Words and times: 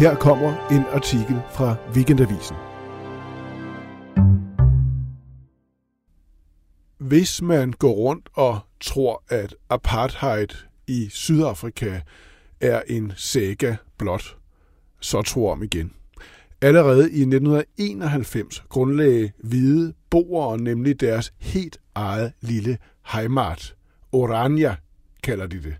her 0.00 0.14
kommer 0.14 0.68
en 0.70 0.84
artikel 0.92 1.40
fra 1.50 1.76
Weekendavisen. 1.94 2.56
Hvis 6.98 7.42
man 7.42 7.72
går 7.72 7.92
rundt 7.92 8.28
og 8.34 8.60
tror, 8.80 9.22
at 9.28 9.54
apartheid 9.68 10.48
i 10.86 11.08
Sydafrika 11.10 12.00
er 12.60 12.82
en 12.86 13.12
saga 13.16 13.76
blot, 13.98 14.36
så 15.00 15.22
tror 15.22 15.52
om 15.52 15.62
igen. 15.62 15.92
Allerede 16.60 17.12
i 17.12 17.20
1991 17.20 18.64
grundlagde 18.68 19.32
hvide 19.38 19.94
boere 20.10 20.58
nemlig 20.58 21.00
deres 21.00 21.32
helt 21.38 21.78
eget 21.94 22.32
lille 22.40 22.78
heimat. 23.12 23.74
Orania 24.12 24.76
kalder 25.22 25.46
de 25.46 25.62
det. 25.62 25.76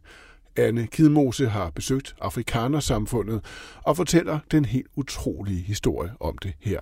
Anne 0.57 0.87
Kidmose 0.87 1.49
har 1.49 1.71
besøgt 1.71 2.15
Afrikanersamfundet 2.21 3.45
og 3.83 3.97
fortæller 3.97 4.39
den 4.51 4.65
helt 4.65 4.87
utrolige 4.97 5.63
historie 5.63 6.13
om 6.21 6.39
det 6.39 6.53
her. 6.61 6.81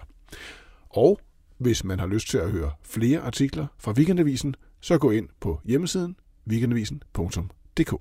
Og 0.91 1.21
hvis 1.59 1.85
man 1.85 1.99
har 1.99 2.07
lyst 2.07 2.29
til 2.29 2.39
at 2.39 2.51
høre 2.51 2.73
flere 2.83 3.21
artikler 3.21 3.67
fra 3.79 3.93
Weekendavisen, 3.93 4.55
så 4.81 4.99
gå 4.99 5.11
ind 5.11 5.29
på 5.41 5.61
hjemmesiden 5.65 6.17
weekendavisen.dk. 6.49 7.95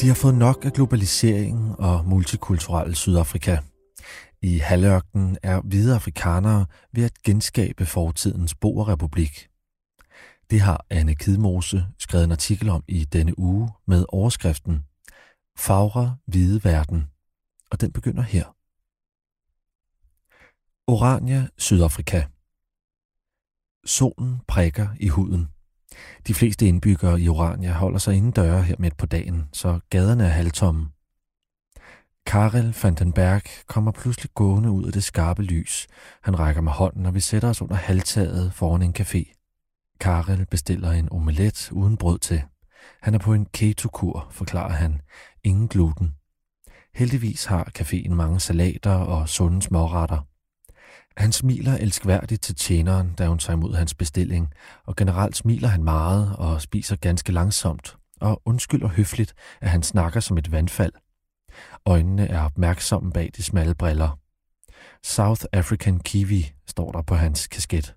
De 0.00 0.06
har 0.06 0.14
fået 0.14 0.34
nok 0.34 0.64
af 0.64 0.72
globaliseringen 0.72 1.74
og 1.78 2.04
multikulturelle 2.06 2.94
Sydafrika. 2.94 3.56
I 4.42 4.58
halvørkenen 4.58 5.38
er 5.42 5.60
hvide 5.60 5.94
afrikanere 5.94 6.66
ved 6.92 7.04
at 7.04 7.22
genskabe 7.22 7.86
fortidens 7.86 8.54
Boerrepublik. 8.54 9.48
Det 10.50 10.60
har 10.60 10.86
Anne 10.90 11.14
Kidmose 11.14 11.86
skrevet 11.98 12.24
en 12.24 12.32
artikel 12.32 12.68
om 12.68 12.84
i 12.88 13.04
denne 13.04 13.38
uge 13.38 13.70
med 13.86 14.04
overskriften 14.08 14.84
Fagre 15.58 16.16
hvide 16.26 16.64
verden, 16.64 17.10
og 17.70 17.80
den 17.80 17.92
begynder 17.92 18.22
her. 18.22 18.44
Orania, 20.86 21.48
Sydafrika. 21.58 22.24
Solen 23.84 24.40
prikker 24.48 24.88
i 25.00 25.08
huden. 25.08 25.48
De 26.26 26.34
fleste 26.34 26.66
indbyggere 26.66 27.20
i 27.20 27.28
Orania 27.28 27.72
holder 27.72 27.98
sig 27.98 28.14
inden 28.14 28.30
døre 28.30 28.62
her 28.62 28.76
midt 28.78 28.96
på 28.96 29.06
dagen, 29.06 29.48
så 29.52 29.80
gaderne 29.90 30.24
er 30.24 30.28
halvtomme. 30.28 30.90
Karel 32.28 32.74
van 32.82 32.94
den 32.94 33.12
Berg 33.12 33.42
kommer 33.66 33.92
pludselig 33.92 34.30
gående 34.34 34.70
ud 34.70 34.84
af 34.84 34.92
det 34.92 35.04
skarpe 35.04 35.42
lys. 35.42 35.86
Han 36.22 36.38
rækker 36.38 36.62
med 36.62 36.72
hånden, 36.72 37.06
og 37.06 37.14
vi 37.14 37.20
sætter 37.20 37.48
os 37.48 37.62
under 37.62 37.74
halvtaget 37.74 38.52
foran 38.52 38.82
en 38.82 38.94
café. 38.98 39.34
Karel 40.00 40.46
bestiller 40.46 40.90
en 40.90 41.12
omelet 41.12 41.72
uden 41.72 41.96
brød 41.96 42.18
til. 42.18 42.42
Han 43.02 43.14
er 43.14 43.18
på 43.18 43.34
en 43.34 43.46
keto-kur, 43.46 44.28
forklarer 44.30 44.72
han. 44.72 45.00
Ingen 45.44 45.68
gluten. 45.68 46.14
Heldigvis 46.94 47.44
har 47.44 47.70
caféen 47.78 48.14
mange 48.14 48.40
salater 48.40 48.94
og 48.94 49.28
sunde 49.28 49.62
småretter. 49.62 50.26
Han 51.16 51.32
smiler 51.32 51.74
elskværdigt 51.76 52.42
til 52.42 52.54
tjeneren, 52.54 53.14
da 53.18 53.26
hun 53.26 53.38
tager 53.38 53.56
imod 53.56 53.74
hans 53.74 53.94
bestilling, 53.94 54.52
og 54.86 54.96
generelt 54.96 55.36
smiler 55.36 55.68
han 55.68 55.84
meget 55.84 56.36
og 56.36 56.62
spiser 56.62 56.96
ganske 56.96 57.32
langsomt, 57.32 57.96
og 58.20 58.42
undskylder 58.44 58.88
høfligt, 58.88 59.34
at 59.60 59.70
han 59.70 59.82
snakker 59.82 60.20
som 60.20 60.38
et 60.38 60.52
vandfald. 60.52 60.92
Øjnene 61.86 62.26
er 62.26 62.40
opmærksomme 62.40 63.12
bag 63.12 63.30
de 63.36 63.42
smalle 63.42 63.74
briller. 63.74 64.18
South 65.04 65.44
African 65.52 66.00
Kiwi 66.00 66.52
står 66.66 66.92
der 66.92 67.02
på 67.02 67.14
hans 67.14 67.46
kasket. 67.46 67.94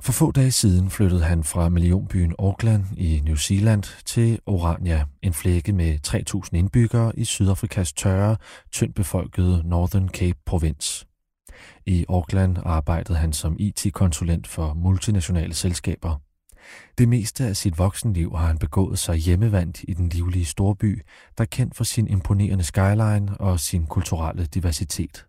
For 0.00 0.12
få 0.12 0.32
dage 0.32 0.52
siden 0.52 0.90
flyttede 0.90 1.24
han 1.24 1.44
fra 1.44 1.68
millionbyen 1.68 2.34
Auckland 2.38 2.84
i 2.96 3.20
New 3.24 3.36
Zealand 3.36 4.04
til 4.04 4.40
Orania, 4.46 5.04
en 5.22 5.32
flække 5.32 5.72
med 5.72 5.98
3.000 6.06 6.56
indbyggere 6.56 7.18
i 7.18 7.24
Sydafrikas 7.24 7.92
tørre, 7.92 8.36
tyndt 8.72 8.94
befolkede 8.94 9.62
Northern 9.64 10.08
Cape 10.08 10.38
provins. 10.46 11.06
I 11.86 12.04
Auckland 12.08 12.56
arbejdede 12.64 13.18
han 13.18 13.32
som 13.32 13.56
IT-konsulent 13.58 14.46
for 14.46 14.74
multinationale 14.74 15.54
selskaber. 15.54 16.16
Det 16.98 17.08
meste 17.08 17.44
af 17.44 17.56
sit 17.56 17.78
voksenliv 17.78 18.36
har 18.36 18.46
han 18.46 18.58
begået 18.58 18.98
sig 18.98 19.16
hjemmevandt 19.16 19.84
i 19.88 19.94
den 19.94 20.08
livlige 20.08 20.44
storby, 20.44 21.02
der 21.38 21.44
er 21.44 21.48
kendt 21.50 21.76
for 21.76 21.84
sin 21.84 22.08
imponerende 22.08 22.64
skyline 22.64 23.36
og 23.40 23.60
sin 23.60 23.86
kulturelle 23.86 24.46
diversitet. 24.46 25.26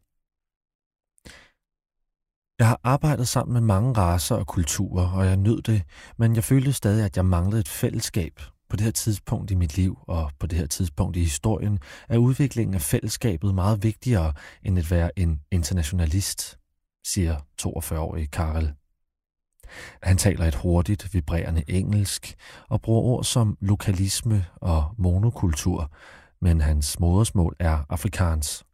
Jeg 2.60 2.68
har 2.68 2.80
arbejdet 2.84 3.28
sammen 3.28 3.54
med 3.54 3.62
mange 3.62 3.94
raser 3.94 4.36
og 4.36 4.48
kulturer, 4.48 5.08
og 5.12 5.26
jeg 5.26 5.38
nød 5.38 5.62
det, 5.62 5.84
men 6.18 6.36
jeg 6.36 6.44
følte 6.44 6.74
stadig, 6.74 7.06
at 7.06 7.18
jeg 7.18 7.26
manglede 7.26 7.60
et 7.60 7.68
fællesskab. 7.68 8.40
På 8.70 8.76
det 8.76 8.82
her 8.82 8.92
tidspunkt 8.92 9.52
i 9.52 9.56
mit 9.56 9.78
liv 9.78 9.98
og 10.08 10.32
på 10.40 10.48
det 10.48 10.58
her 10.58 10.68
tidspunkt 10.68 11.18
i 11.18 11.20
historien 11.20 11.80
er 12.10 12.18
udviklingen 12.18 12.74
af 12.74 12.82
fællesskabet 12.82 13.56
meget 13.56 13.84
vigtigere 13.84 14.34
end 14.64 14.80
at 14.80 14.92
være 14.92 15.20
en 15.20 15.42
internationalist, 15.52 16.58
siger 17.08 17.38
42-årige 17.62 18.28
Karel. 18.28 18.74
Han 20.04 20.18
taler 20.18 20.46
et 20.46 20.56
hurtigt, 20.56 21.14
vibrerende 21.14 21.64
engelsk 21.68 22.36
og 22.70 22.82
bruger 22.82 23.02
ord 23.02 23.24
som 23.24 23.58
lokalisme 23.62 24.46
og 24.56 24.92
monokultur, 24.98 25.92
men 26.42 26.62
hans 26.62 27.00
modersmål 27.00 27.56
er 27.60 27.86
afrikaans. 27.90 28.66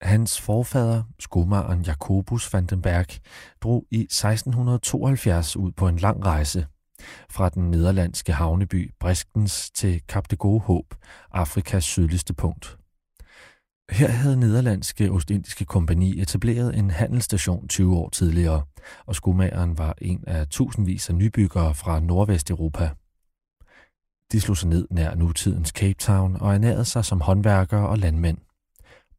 Hans 0.00 0.40
forfader, 0.40 1.02
skomageren 1.20 1.82
Jacobus 1.82 2.52
van 2.52 2.66
den 2.66 2.82
Berg, 2.82 3.06
drog 3.62 3.86
i 3.90 4.00
1672 4.00 5.56
ud 5.56 5.72
på 5.72 5.88
en 5.88 5.96
lang 5.96 6.26
rejse 6.26 6.66
fra 7.30 7.48
den 7.48 7.70
nederlandske 7.70 8.32
havneby 8.32 8.94
Briskens 9.00 9.70
til 9.70 10.02
Kap 10.08 10.30
det 10.30 10.38
Gode 10.38 10.60
Håb, 10.60 10.94
Afrikas 11.32 11.84
sydligste 11.84 12.34
punkt. 12.34 12.78
Her 13.90 14.08
havde 14.08 14.36
Nederlandske 14.36 15.10
Ostindiske 15.10 15.64
Kompani 15.64 16.20
etableret 16.20 16.78
en 16.78 16.90
handelsstation 16.90 17.68
20 17.68 17.96
år 17.96 18.08
tidligere, 18.08 18.62
og 19.06 19.14
skomageren 19.14 19.78
var 19.78 19.94
en 19.98 20.24
af 20.26 20.48
tusindvis 20.48 21.08
af 21.08 21.14
nybyggere 21.14 21.74
fra 21.74 22.00
Nordvesteuropa. 22.00 22.90
De 24.32 24.40
slog 24.40 24.56
sig 24.56 24.68
ned 24.68 24.88
nær 24.90 25.14
nutidens 25.14 25.68
Cape 25.68 25.94
Town 25.94 26.36
og 26.40 26.54
ernærede 26.54 26.84
sig 26.84 27.04
som 27.04 27.20
håndværkere 27.20 27.88
og 27.88 27.98
landmænd. 27.98 28.38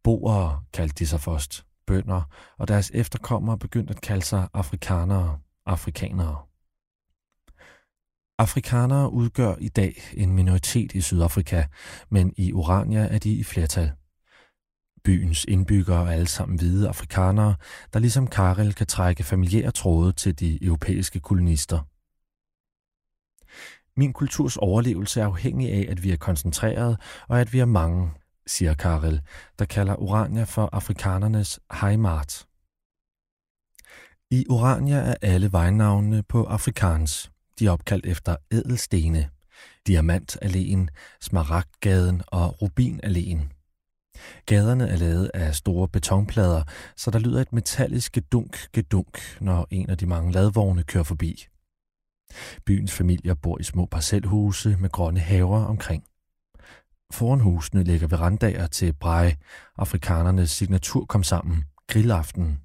Boere 0.03 0.63
kaldte 0.73 0.95
de 0.99 1.07
sig 1.07 1.21
først, 1.21 1.65
bønder, 1.87 2.21
og 2.57 2.67
deres 2.67 2.91
efterkommere 2.93 3.57
begyndte 3.57 3.93
at 3.93 4.01
kalde 4.01 4.25
sig 4.25 4.47
afrikanere, 4.53 5.39
afrikanere. 5.65 6.37
Afrikanere 8.39 9.11
udgør 9.11 9.55
i 9.59 9.69
dag 9.69 10.01
en 10.13 10.31
minoritet 10.31 10.93
i 10.93 11.01
Sydafrika, 11.01 11.63
men 12.09 12.33
i 12.37 12.53
Orania 12.53 12.99
er 12.99 13.19
de 13.19 13.33
i 13.33 13.43
flertal. 13.43 13.91
Byens 15.07 15.45
indbyggere 15.47 16.07
er 16.07 16.11
alle 16.11 16.27
sammen 16.27 16.57
hvide 16.57 16.87
afrikanere, 16.87 17.55
der 17.93 17.99
ligesom 17.99 18.27
Karel 18.27 18.73
kan 18.73 18.87
trække 18.87 19.23
familiære 19.23 19.71
tråde 19.71 20.11
til 20.11 20.39
de 20.39 20.63
europæiske 20.63 21.19
kolonister. 21.19 21.79
Min 23.99 24.13
kulturs 24.13 24.57
overlevelse 24.57 25.21
er 25.21 25.25
afhængig 25.25 25.71
af, 25.71 25.85
at 25.89 26.03
vi 26.03 26.11
er 26.11 26.17
koncentreret 26.17 26.99
og 27.27 27.41
at 27.41 27.53
vi 27.53 27.59
er 27.59 27.65
mange, 27.65 28.11
siger 28.47 28.73
Karel, 28.73 29.21
der 29.59 29.65
kalder 29.65 29.95
Orania 30.01 30.43
for 30.43 30.69
afrikanernes 30.71 31.59
heimat. 31.81 32.47
I 34.31 34.45
Orania 34.49 34.97
er 34.97 35.15
alle 35.21 35.51
vejnavnene 35.51 36.23
på 36.23 36.43
afrikans. 36.43 37.31
De 37.59 37.67
er 37.67 37.71
opkaldt 37.71 38.05
efter 38.05 38.35
ædelstene, 38.51 39.29
Diamantalléen, 39.89 40.87
Smaragdgaden 41.21 42.21
og 42.27 42.55
Rubinalléen. 42.61 43.56
Gaderne 44.45 44.87
er 44.87 44.97
lavet 44.97 45.31
af 45.33 45.55
store 45.55 45.87
betonplader, 45.87 46.63
så 46.95 47.11
der 47.11 47.19
lyder 47.19 47.41
et 47.41 47.53
metallisk 47.53 48.11
gedunk 48.11 48.67
gedunk, 48.73 49.37
når 49.41 49.67
en 49.69 49.89
af 49.89 49.97
de 49.97 50.05
mange 50.05 50.31
ladvogne 50.31 50.83
kører 50.83 51.03
forbi. 51.03 51.47
Byens 52.65 52.93
familier 52.93 53.33
bor 53.33 53.59
i 53.59 53.63
små 53.63 53.85
parcelhuse 53.85 54.77
med 54.79 54.89
grønne 54.89 55.19
haver 55.19 55.65
omkring. 55.65 56.03
Foran 57.11 57.39
husene 57.39 57.83
ligger 57.83 58.07
verandaer 58.07 58.67
til 58.67 58.93
brej, 58.93 59.35
afrikanernes 59.77 60.51
signatur 60.51 61.05
kom 61.05 61.23
sammen, 61.23 61.63
grillaften. 61.87 62.59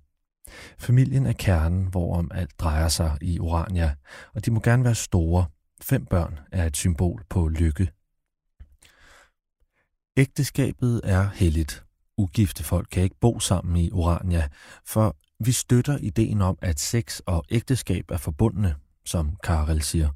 Familien 0.79 1.27
er 1.27 1.33
kernen, 1.33 1.87
hvorom 1.87 2.31
alt 2.35 2.61
drejer 2.61 2.89
sig 2.89 3.19
i 3.21 3.39
Orania, 3.41 3.95
og 4.35 4.45
de 4.45 4.51
må 4.51 4.61
gerne 4.61 4.85
være 4.85 4.95
store. 4.95 5.45
Fem 5.83 6.07
børn 6.07 6.39
er 6.53 6.67
et 6.67 6.77
symbol 6.77 7.25
på 7.29 7.49
lykke. 7.49 7.91
Ægteskabet 10.17 11.01
er 11.05 11.29
helligt. 11.35 11.85
Ugifte 12.19 12.65
folk 12.65 12.89
kan 12.91 13.03
ikke 13.03 13.17
bo 13.21 13.41
sammen 13.41 13.77
i 13.77 13.91
Orania, 13.93 14.49
for 14.87 15.17
vi 15.45 15.53
støtter 15.53 15.99
ideen 15.99 16.43
om, 16.43 16.59
at 16.63 16.81
sex 16.81 17.21
og 17.27 17.45
ægteskab 17.51 18.11
er 18.11 18.17
forbundne, 18.17 18.77
som 19.05 19.37
Karel 19.45 19.83
siger. 19.83 20.09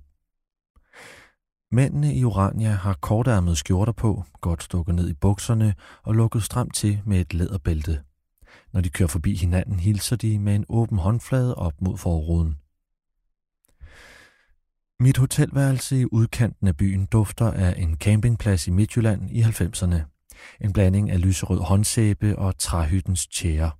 Mændene 1.75 2.14
i 2.14 2.25
Orania 2.25 2.70
har 2.70 2.94
kortærmede 2.94 3.56
skjorter 3.56 3.93
på, 3.93 4.25
godt 4.40 4.62
stukket 4.62 4.94
ned 4.94 5.08
i 5.08 5.14
bukserne 5.14 5.75
og 6.02 6.14
lukket 6.14 6.42
stramt 6.42 6.75
til 6.75 7.02
med 7.04 7.20
et 7.20 7.34
læderbælte. 7.34 8.02
Når 8.72 8.81
de 8.81 8.88
kører 8.88 9.08
forbi 9.08 9.34
hinanden, 9.34 9.81
hilser 9.81 10.16
de 10.16 10.38
med 10.38 10.54
en 10.54 10.64
åben 10.69 10.99
håndflade 10.99 11.54
op 11.54 11.81
mod 11.81 11.99
forruden. 11.99 12.56
Mit 15.00 15.16
hotelværelse 15.16 16.00
i 16.00 16.04
udkanten 16.12 16.69
af 16.69 16.76
byen 16.76 17.06
dufter 17.06 17.50
af 17.50 17.75
en 17.78 17.96
campingplads 17.96 18.66
i 18.66 18.70
Midtjylland 18.70 19.31
i 19.31 19.43
90'erne. 19.43 19.96
En 20.60 20.72
blanding 20.72 21.10
af 21.10 21.20
lyserød 21.20 21.60
håndsæbe 21.60 22.38
og 22.38 22.58
træhyttens 22.58 23.26
tjære. 23.26 23.70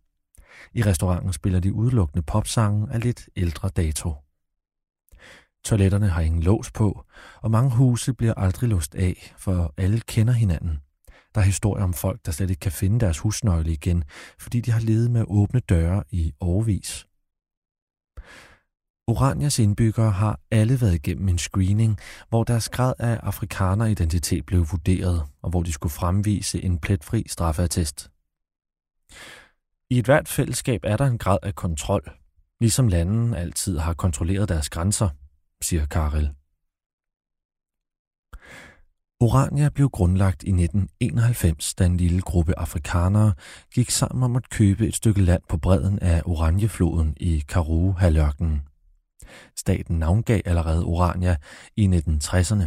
I 0.75 0.83
restauranten 0.83 1.33
spiller 1.33 1.61
de 1.61 1.73
udelukkende 1.73 2.23
popsange 2.23 2.89
af 2.93 3.01
lidt 3.01 3.29
ældre 3.37 3.69
dato. 3.69 4.15
Toiletterne 5.65 6.09
har 6.09 6.21
ingen 6.21 6.43
lås 6.43 6.71
på, 6.71 7.05
og 7.43 7.51
mange 7.51 7.71
huse 7.71 8.15
bliver 8.15 8.35
aldrig 8.35 8.71
låst 8.71 8.95
af, 8.95 9.35
for 9.39 9.75
alle 9.77 10.01
kender 10.01 10.33
hinanden. 10.33 10.79
Der 11.35 11.41
er 11.41 11.45
historier 11.45 11.85
om 11.85 11.95
folk, 11.95 12.27
der 12.27 12.33
slet 12.33 12.51
ikke 12.51 12.61
kan 12.61 12.73
finde 12.73 13.01
deres 13.01 13.19
husnøgle 13.19 13.73
igen, 13.73 14.05
fordi 14.39 14.61
de 14.61 14.71
har 14.71 14.81
levet 14.81 15.11
med 15.11 15.25
åbne 15.29 15.61
døre 15.61 16.05
i 16.11 16.33
årvis. 16.41 17.06
Oranias 19.09 19.59
indbyggere 19.59 20.11
har 20.11 20.41
alle 20.51 20.81
været 20.81 20.95
igennem 20.95 21.29
en 21.29 21.39
screening, 21.39 21.99
hvor 22.29 22.45
deres 22.45 22.69
grad 22.69 22.95
af 22.99 23.21
afrikaneridentitet 23.23 24.47
blev 24.47 24.67
vurderet, 24.71 25.23
og 25.43 25.51
hvor 25.51 25.63
de 25.63 25.73
skulle 25.73 25.93
fremvise 25.93 26.65
en 26.65 26.79
pletfri 26.79 27.25
straffeattest. 27.29 28.11
I 29.91 29.99
et 29.99 30.05
hvert 30.05 30.29
fællesskab 30.29 30.81
er 30.85 30.97
der 30.97 31.07
en 31.07 31.19
grad 31.19 31.39
af 31.43 31.55
kontrol, 31.55 32.11
ligesom 32.61 32.89
landene 32.89 33.39
altid 33.39 33.79
har 33.79 33.95
kontrolleret 33.95 34.49
deres 34.49 34.71
grænser, 34.71 35.09
siger 35.63 35.87
Karel. 35.87 36.31
Orania 39.21 39.69
blev 39.69 39.91
grundlagt 39.91 40.43
i 40.43 40.51
1991, 40.51 41.75
da 41.75 41.87
en 41.87 41.97
lille 41.97 42.21
gruppe 42.21 42.59
afrikanere 42.59 43.35
gik 43.75 43.91
sammen 43.91 44.23
om 44.23 44.37
at 44.37 44.51
købe 44.51 44.87
et 44.89 44.95
stykke 44.95 45.23
land 45.23 45.43
på 45.49 45.57
bredden 45.57 45.99
af 45.99 46.23
Oranjefloden 46.25 47.17
i 47.21 47.45
Karoo-halvørkenen. 47.49 48.63
Staten 49.57 49.99
navngav 49.99 50.41
allerede 50.45 50.85
Orania 50.85 51.37
i 51.77 51.87
1960'erne. 51.87 52.65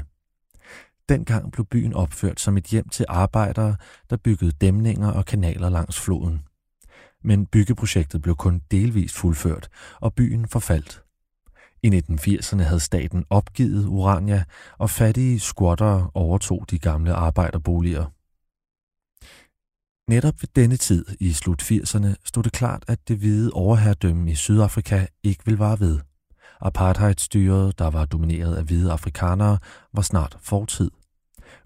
Dengang 1.10 1.52
blev 1.52 1.66
byen 1.66 1.94
opført 1.94 2.40
som 2.40 2.58
et 2.58 2.66
hjem 2.66 2.90
til 2.90 3.06
arbejdere, 3.10 3.76
der 4.10 4.18
byggede 4.18 4.52
dæmninger 4.52 5.12
og 5.12 5.26
kanaler 5.26 5.70
langs 5.70 6.00
floden. 6.00 6.44
Men 7.24 7.46
byggeprojektet 7.46 8.22
blev 8.22 8.36
kun 8.36 8.62
delvist 8.72 9.16
fuldført, 9.16 9.70
og 10.02 10.14
byen 10.14 10.48
forfaldt. 10.48 11.04
I 11.84 11.88
1980'erne 11.88 12.62
havde 12.62 12.80
staten 12.80 13.26
opgivet 13.30 13.86
Urania, 13.86 14.44
og 14.78 14.90
fattige 14.90 15.40
squattere 15.40 16.12
overtog 16.14 16.66
de 16.70 16.80
gamle 16.80 17.14
arbejderboliger. 17.14 18.06
Netop 20.10 20.42
ved 20.42 20.50
denne 20.56 20.78
tid 20.78 21.06
i 21.20 21.34
slut 21.34 21.62
80'erne 21.62 22.14
stod 22.26 22.44
det 22.44 22.52
klart, 22.52 22.84
at 22.88 23.08
det 23.08 23.18
hvide 23.18 23.52
overherredømme 23.54 24.32
i 24.32 24.36
Sydafrika 24.36 25.06
ikke 25.24 25.46
ville 25.46 25.60
vare 25.60 25.80
ved. 25.80 26.00
Apartheidstyret, 26.60 27.80
der 27.80 27.90
var 27.90 28.06
domineret 28.06 28.56
af 28.56 28.64
hvide 28.64 28.92
afrikanere, 28.92 29.58
var 29.94 30.02
snart 30.02 30.38
fortid. 30.42 30.92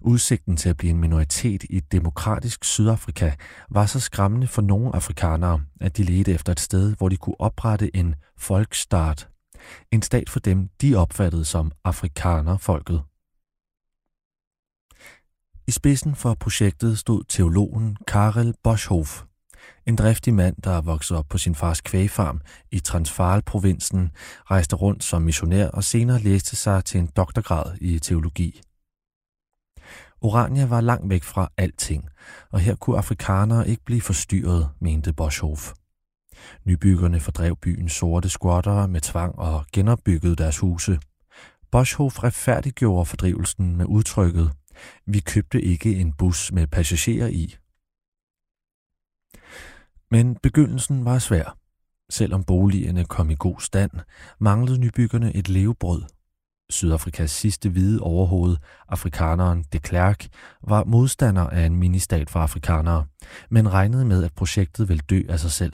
Udsigten 0.00 0.56
til 0.56 0.68
at 0.68 0.76
blive 0.76 0.90
en 0.90 1.00
minoritet 1.00 1.62
i 1.62 1.76
et 1.76 1.92
demokratisk 1.92 2.64
Sydafrika 2.64 3.32
var 3.70 3.86
så 3.86 4.00
skræmmende 4.00 4.46
for 4.46 4.62
nogle 4.62 4.94
afrikanere, 4.94 5.60
at 5.80 5.96
de 5.96 6.02
ledte 6.02 6.32
efter 6.32 6.52
et 6.52 6.60
sted, 6.60 6.96
hvor 6.96 7.08
de 7.08 7.16
kunne 7.16 7.40
oprette 7.40 7.96
en 7.96 8.14
folkstart. 8.38 9.28
en 9.92 10.02
stat 10.02 10.30
for 10.30 10.40
dem, 10.40 10.68
de 10.80 10.94
opfattede 10.94 11.44
som 11.44 11.72
afrikanerfolket. 11.84 13.02
I 15.66 15.70
spidsen 15.70 16.14
for 16.14 16.34
projektet 16.34 16.98
stod 16.98 17.24
teologen 17.28 17.96
Karel 18.06 18.54
Boschhoff, 18.62 19.22
en 19.86 19.96
driftig 19.96 20.34
mand, 20.34 20.56
der 20.64 20.80
voksede 20.80 21.18
op 21.18 21.28
på 21.28 21.38
sin 21.38 21.54
fars 21.54 21.80
kvægfarm 21.80 22.40
i 22.70 22.80
Transvaal-provinsen, 22.80 24.10
rejste 24.50 24.76
rundt 24.76 25.04
som 25.04 25.22
missionær 25.22 25.68
og 25.68 25.84
senere 25.84 26.18
læste 26.18 26.56
sig 26.56 26.84
til 26.84 27.00
en 27.00 27.10
doktorgrad 27.16 27.76
i 27.80 27.98
teologi. 27.98 28.60
Orania 30.20 30.66
var 30.66 30.80
langt 30.80 31.08
væk 31.08 31.22
fra 31.22 31.48
alting, 31.56 32.08
og 32.50 32.60
her 32.60 32.74
kunne 32.74 32.98
afrikanere 32.98 33.68
ikke 33.68 33.84
blive 33.84 34.00
forstyrret, 34.00 34.68
mente 34.80 35.12
Boschhoff. 35.12 35.72
Nybyggerne 36.64 37.20
fordrev 37.20 37.56
byens 37.56 37.92
sorte 37.92 38.28
squattere 38.28 38.88
med 38.88 39.00
tvang 39.00 39.38
og 39.38 39.64
genopbyggede 39.72 40.36
deres 40.36 40.58
huse. 40.58 40.98
Boschhoff 41.70 42.22
retfærdiggjorde 42.22 43.06
fordrivelsen 43.06 43.76
med 43.76 43.86
udtrykket, 43.86 44.50
vi 45.06 45.20
købte 45.20 45.62
ikke 45.62 45.96
en 45.96 46.12
bus 46.12 46.52
med 46.52 46.66
passagerer 46.66 47.28
i. 47.28 47.56
Men 50.14 50.36
begyndelsen 50.42 51.04
var 51.04 51.18
svær. 51.18 51.58
Selvom 52.10 52.44
boligerne 52.44 53.04
kom 53.04 53.30
i 53.30 53.34
god 53.38 53.60
stand, 53.60 53.90
manglede 54.38 54.78
nybyggerne 54.78 55.36
et 55.36 55.48
levebrød. 55.48 56.02
Sydafrikas 56.70 57.30
sidste 57.30 57.68
hvide 57.68 58.00
overhoved, 58.00 58.56
afrikaneren 58.88 59.64
de 59.72 59.78
Klerk, 59.78 60.26
var 60.62 60.84
modstander 60.84 61.42
af 61.42 61.66
en 61.66 61.76
ministat 61.76 62.30
for 62.30 62.40
afrikanere, 62.40 63.06
men 63.50 63.72
regnede 63.72 64.04
med, 64.04 64.24
at 64.24 64.34
projektet 64.34 64.88
ville 64.88 65.02
dø 65.10 65.22
af 65.28 65.40
sig 65.40 65.50
selv. 65.50 65.72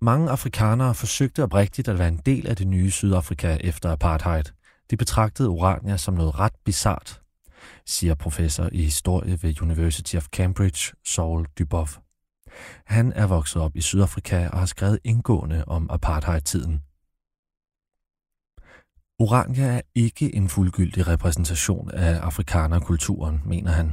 Mange 0.00 0.30
afrikanere 0.30 0.94
forsøgte 0.94 1.42
oprigtigt 1.42 1.88
at 1.88 1.98
være 1.98 2.08
en 2.08 2.20
del 2.26 2.48
af 2.48 2.56
det 2.56 2.66
nye 2.66 2.90
Sydafrika 2.90 3.56
efter 3.60 3.92
apartheid. 3.92 4.44
De 4.90 4.96
betragtede 4.96 5.48
Orania 5.48 5.96
som 5.96 6.14
noget 6.14 6.38
ret 6.38 6.54
bizart, 6.64 7.23
siger 7.86 8.14
professor 8.14 8.68
i 8.72 8.82
historie 8.82 9.38
ved 9.42 9.62
University 9.62 10.16
of 10.16 10.26
Cambridge, 10.26 10.92
Saul 11.06 11.46
Duboff. 11.58 11.98
Han 12.86 13.12
er 13.12 13.26
vokset 13.26 13.62
op 13.62 13.76
i 13.76 13.80
Sydafrika 13.80 14.48
og 14.48 14.58
har 14.58 14.66
skrevet 14.66 14.98
indgående 15.04 15.64
om 15.66 15.90
apartheid-tiden. 15.90 16.80
Orania 19.18 19.64
er 19.64 19.80
ikke 19.94 20.34
en 20.34 20.48
fuldgyldig 20.48 21.08
repræsentation 21.08 21.90
af 21.90 22.18
afrikanerkulturen, 22.18 23.42
mener 23.44 23.70
han. 23.70 23.92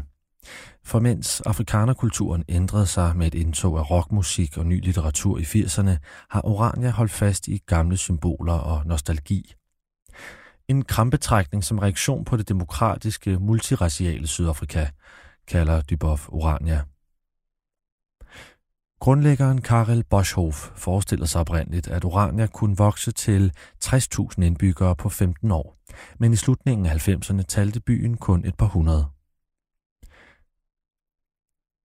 For 0.84 1.00
mens 1.00 1.42
afrikanerkulturen 1.42 2.44
ændrede 2.50 2.86
sig 2.86 3.18
med 3.18 3.28
et 3.28 3.34
indtog 3.34 3.80
af 3.80 3.92
rockmusik 3.92 4.58
og 4.58 4.66
ny 4.66 4.86
litteratur 4.86 5.38
i 5.38 5.42
80'erne, 5.42 5.98
har 6.30 6.46
Orania 6.46 6.90
holdt 6.90 7.12
fast 7.12 7.48
i 7.48 7.58
gamle 7.58 7.98
symboler 7.98 8.54
og 8.54 8.86
nostalgi. 8.86 9.54
En 10.72 10.86
krampetrækning 10.86 11.64
som 11.64 11.80
reaktion 11.80 12.26
på 12.26 12.38
det 12.38 12.50
demokratiske, 12.50 13.40
multiraciale 13.40 14.28
Sydafrika, 14.28 14.88
kalder 15.48 15.82
Duboff 15.82 16.30
Orania. 16.30 16.84
Grundlæggeren 19.00 19.62
Karel 19.62 20.04
Boschhoff 20.04 20.72
forestiller 20.76 21.26
sig 21.26 21.42
oprindeligt, 21.42 21.88
at 21.88 22.06
Orania 22.06 22.48
kunne 22.48 22.78
vokse 22.78 23.12
til 23.12 23.54
60.000 23.86 24.42
indbyggere 24.44 24.96
på 24.96 25.10
15 25.10 25.52
år, 25.52 25.78
men 26.20 26.34
i 26.34 26.36
slutningen 26.36 26.86
af 26.86 27.08
90'erne 27.08 27.42
talte 27.42 27.80
byen 27.80 28.18
kun 28.18 28.46
et 28.46 28.56
par 28.58 28.68
hundrede. 28.68 29.06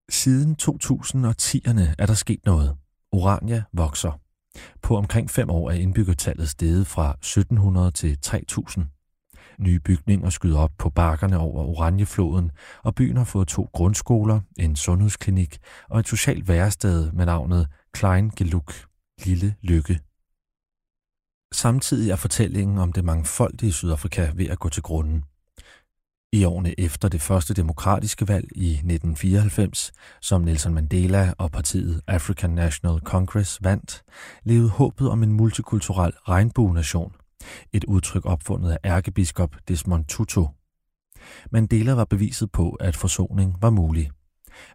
Siden 0.09 0.55
2010'erne 0.62 1.95
er 1.98 2.05
der 2.05 2.13
sket 2.13 2.45
noget. 2.45 2.77
Orania 3.12 3.63
vokser. 3.74 4.25
På 4.81 4.97
omkring 4.97 5.29
fem 5.29 5.50
år 5.50 5.69
er 5.69 5.75
indbyggertallet 5.75 6.50
steget 6.50 6.88
fra 6.88 7.12
1700 7.12 7.91
til 7.91 8.17
3000. 8.21 8.85
Nye 9.59 9.79
bygninger 9.79 10.29
skyder 10.29 10.59
op 10.59 10.71
på 10.77 10.89
bakkerne 10.89 11.38
over 11.38 11.63
Oranjefloden, 11.63 12.51
og 12.83 12.95
byen 12.95 13.17
har 13.17 13.24
fået 13.24 13.47
to 13.47 13.69
grundskoler, 13.74 14.39
en 14.59 14.75
sundhedsklinik 14.75 15.57
og 15.89 16.00
et 16.00 16.07
socialt 16.07 16.47
værested 16.47 17.12
med 17.12 17.25
navnet 17.25 17.67
Klein 17.93 18.29
Geluk, 18.29 18.74
Lille 19.25 19.55
Lykke. 19.62 20.00
Samtidig 21.53 22.12
er 22.12 22.15
fortællingen 22.15 22.77
om 22.77 22.93
det 22.93 23.05
mangfoldige 23.05 23.71
Sydafrika 23.71 24.31
ved 24.35 24.45
at 24.45 24.59
gå 24.59 24.69
til 24.69 24.83
grunden. 24.83 25.24
I 26.34 26.44
årene 26.46 26.79
efter 26.79 27.10
det 27.10 27.22
første 27.22 27.53
demokratiske 27.53 28.27
valg 28.27 28.48
i 28.55 28.70
1994, 28.70 29.91
som 30.22 30.41
Nelson 30.41 30.74
Mandela 30.74 31.34
og 31.38 31.51
partiet 31.51 32.01
African 32.08 32.50
National 32.50 33.00
Congress 33.00 33.60
vandt, 33.63 34.03
levede 34.44 34.70
håbet 34.70 35.10
om 35.10 35.24
en 35.24 35.34
multikulturel 35.34 36.13
regnbuenation, 36.27 37.13
et 37.74 37.84
udtryk 37.84 38.25
opfundet 38.25 38.72
af 38.72 38.77
ærkebiskop 38.86 39.55
Desmond 39.67 40.05
Tutu. 40.05 40.48
Mandela 41.51 41.94
var 41.94 42.05
beviset 42.05 42.51
på, 42.51 42.70
at 42.70 42.96
forsoning 42.96 43.55
var 43.62 43.70
mulig. 43.70 44.12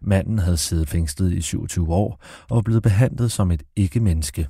Manden 0.01 0.39
havde 0.39 0.57
siddet 0.57 0.89
fængslet 0.89 1.33
i 1.33 1.41
27 1.41 1.93
år 1.93 2.23
og 2.49 2.55
var 2.55 2.61
blevet 2.61 2.83
behandlet 2.83 3.31
som 3.31 3.51
et 3.51 3.63
ikke-menneske. 3.75 4.47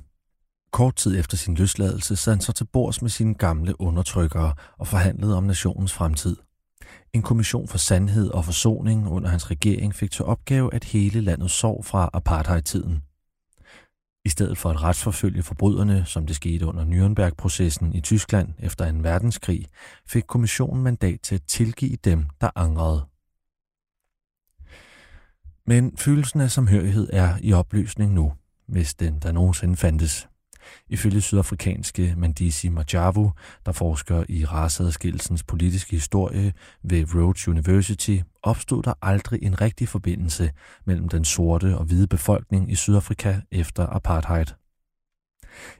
Kort 0.72 0.96
tid 0.96 1.18
efter 1.18 1.36
sin 1.36 1.54
løsladelse 1.54 2.16
sad 2.16 2.32
han 2.32 2.40
så 2.40 2.52
til 2.52 2.66
bords 2.72 3.02
med 3.02 3.10
sine 3.10 3.34
gamle 3.34 3.80
undertrykkere 3.80 4.54
og 4.78 4.86
forhandlede 4.86 5.36
om 5.36 5.44
nationens 5.44 5.92
fremtid– 5.92 6.36
en 7.12 7.22
kommission 7.22 7.68
for 7.68 7.78
sandhed 7.78 8.30
og 8.30 8.44
forsoning 8.44 9.08
under 9.08 9.28
hans 9.28 9.50
regering 9.50 9.94
fik 9.94 10.10
til 10.10 10.24
opgave 10.24 10.74
at 10.74 10.84
hele 10.84 11.20
landet 11.20 11.50
sorg 11.50 11.84
fra 11.84 12.10
apartheid-tiden. 12.12 13.02
I 14.24 14.28
stedet 14.28 14.58
for 14.58 14.70
at 14.70 14.82
retsforfølge 14.82 15.42
forbryderne, 15.42 16.04
som 16.06 16.26
det 16.26 16.36
skete 16.36 16.66
under 16.66 16.84
Nürnberg-processen 16.84 17.94
i 17.94 18.00
Tyskland 18.00 18.48
efter 18.58 18.86
en 18.86 19.04
verdenskrig, 19.04 19.66
fik 20.06 20.24
kommissionen 20.26 20.82
mandat 20.82 21.20
til 21.20 21.34
at 21.34 21.42
tilgive 21.48 21.96
dem, 22.04 22.26
der 22.40 22.50
angrede. 22.54 23.06
Men 25.66 25.96
følelsen 25.96 26.40
af 26.40 26.50
samhørighed 26.50 27.08
er 27.12 27.36
i 27.40 27.52
opløsning 27.52 28.12
nu, 28.12 28.32
hvis 28.66 28.94
den 28.94 29.18
der 29.18 29.32
nogensinde 29.32 29.76
fandtes. 29.76 30.28
Ifølge 30.88 31.20
sydafrikanske 31.20 32.14
Mandisi 32.16 32.68
Majavu, 32.68 33.32
der 33.66 33.72
forsker 33.72 34.24
i 34.28 34.44
raceadskillelsens 34.44 35.42
politiske 35.42 35.90
historie 35.90 36.52
ved 36.82 37.14
Rhodes 37.14 37.48
University, 37.48 38.18
opstod 38.42 38.82
der 38.82 38.92
aldrig 39.02 39.42
en 39.42 39.60
rigtig 39.60 39.88
forbindelse 39.88 40.50
mellem 40.84 41.08
den 41.08 41.24
sorte 41.24 41.78
og 41.78 41.84
hvide 41.84 42.06
befolkning 42.06 42.72
i 42.72 42.74
Sydafrika 42.74 43.36
efter 43.50 43.86
apartheid. 43.86 44.46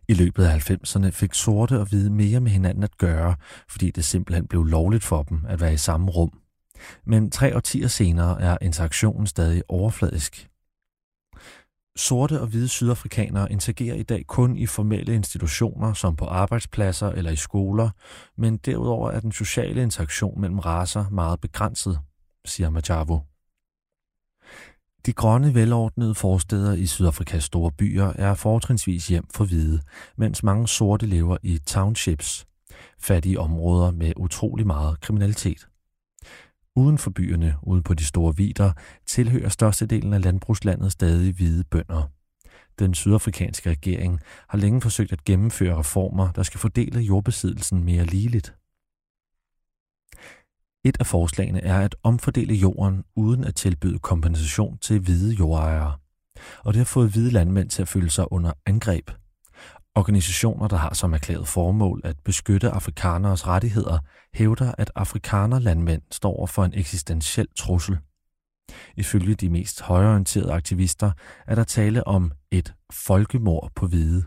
I 0.08 0.14
løbet 0.14 0.44
af 0.44 0.70
90'erne 0.70 1.10
fik 1.10 1.34
sorte 1.34 1.78
og 1.80 1.86
hvide 1.86 2.10
mere 2.10 2.40
med 2.40 2.50
hinanden 2.50 2.84
at 2.84 2.98
gøre, 2.98 3.34
fordi 3.68 3.90
det 3.90 4.04
simpelthen 4.04 4.46
blev 4.46 4.64
lovligt 4.64 5.04
for 5.04 5.22
dem 5.22 5.44
at 5.48 5.60
være 5.60 5.74
i 5.74 5.76
samme 5.76 6.10
rum. 6.10 6.38
Men 7.04 7.30
tre 7.30 7.56
årtier 7.56 7.88
senere 7.88 8.40
er 8.40 8.58
interaktionen 8.60 9.26
stadig 9.26 9.62
overfladisk. 9.68 10.51
Sorte 11.96 12.40
og 12.40 12.46
hvide 12.46 12.68
sydafrikanere 12.68 13.52
interagerer 13.52 13.94
i 13.94 14.02
dag 14.02 14.26
kun 14.26 14.56
i 14.56 14.66
formelle 14.66 15.14
institutioner, 15.14 15.92
som 15.92 16.16
på 16.16 16.24
arbejdspladser 16.24 17.08
eller 17.08 17.30
i 17.30 17.36
skoler, 17.36 17.90
men 18.36 18.56
derudover 18.56 19.10
er 19.10 19.20
den 19.20 19.32
sociale 19.32 19.82
interaktion 19.82 20.40
mellem 20.40 20.58
raser 20.58 21.08
meget 21.10 21.40
begrænset, 21.40 22.00
siger 22.44 22.70
Majavo. 22.70 23.20
De 25.06 25.12
grønne, 25.12 25.54
velordnede 25.54 26.14
forsteder 26.14 26.72
i 26.72 26.86
Sydafrikas 26.86 27.44
store 27.44 27.72
byer 27.72 28.12
er 28.14 28.34
fortrinsvis 28.34 29.08
hjem 29.08 29.26
for 29.34 29.44
hvide, 29.44 29.80
mens 30.16 30.42
mange 30.42 30.68
sorte 30.68 31.06
lever 31.06 31.36
i 31.42 31.58
townships, 31.58 32.46
fattige 32.98 33.40
områder 33.40 33.90
med 33.90 34.12
utrolig 34.16 34.66
meget 34.66 35.00
kriminalitet. 35.00 35.68
Uden 36.76 36.98
for 36.98 37.10
byerne, 37.10 37.54
ude 37.62 37.82
på 37.82 37.94
de 37.94 38.04
store 38.04 38.36
vider, 38.36 38.72
tilhører 39.06 39.48
størstedelen 39.48 40.12
af 40.12 40.24
landbrugslandet 40.24 40.92
stadig 40.92 41.34
hvide 41.34 41.64
bønder. 41.64 42.10
Den 42.78 42.94
sydafrikanske 42.94 43.70
regering 43.70 44.20
har 44.48 44.58
længe 44.58 44.80
forsøgt 44.80 45.12
at 45.12 45.24
gennemføre 45.24 45.78
reformer, 45.78 46.32
der 46.32 46.42
skal 46.42 46.60
fordele 46.60 47.00
jordbesiddelsen 47.00 47.84
mere 47.84 48.04
ligeligt. 48.04 48.54
Et 50.84 50.96
af 51.00 51.06
forslagene 51.06 51.60
er 51.60 51.80
at 51.80 51.96
omfordele 52.02 52.54
jorden 52.54 53.04
uden 53.16 53.44
at 53.44 53.54
tilbyde 53.54 53.98
kompensation 53.98 54.78
til 54.78 55.00
hvide 55.00 55.34
jordejere. 55.34 55.98
Og 56.64 56.74
det 56.74 56.78
har 56.78 56.84
fået 56.84 57.10
hvide 57.10 57.30
landmænd 57.30 57.70
til 57.70 57.82
at 57.82 57.88
føle 57.88 58.10
sig 58.10 58.32
under 58.32 58.52
angreb– 58.66 59.10
Organisationer, 59.94 60.68
der 60.68 60.76
har 60.76 60.94
som 60.94 61.14
erklæret 61.14 61.48
formål 61.48 62.00
at 62.04 62.16
beskytte 62.24 62.70
afrikaneres 62.70 63.46
rettigheder, 63.46 63.98
hævder, 64.34 64.72
at 64.78 64.90
afrikanerlandmænd 64.94 66.02
står 66.10 66.46
for 66.46 66.64
en 66.64 66.74
eksistentiel 66.74 67.48
trussel. 67.56 67.98
Ifølge 68.96 69.34
de 69.34 69.50
mest 69.50 69.82
højorienterede 69.82 70.52
aktivister 70.52 71.12
er 71.46 71.54
der 71.54 71.64
tale 71.64 72.06
om 72.06 72.32
et 72.50 72.74
folkemord 72.92 73.70
på 73.74 73.86
hvide. 73.86 74.24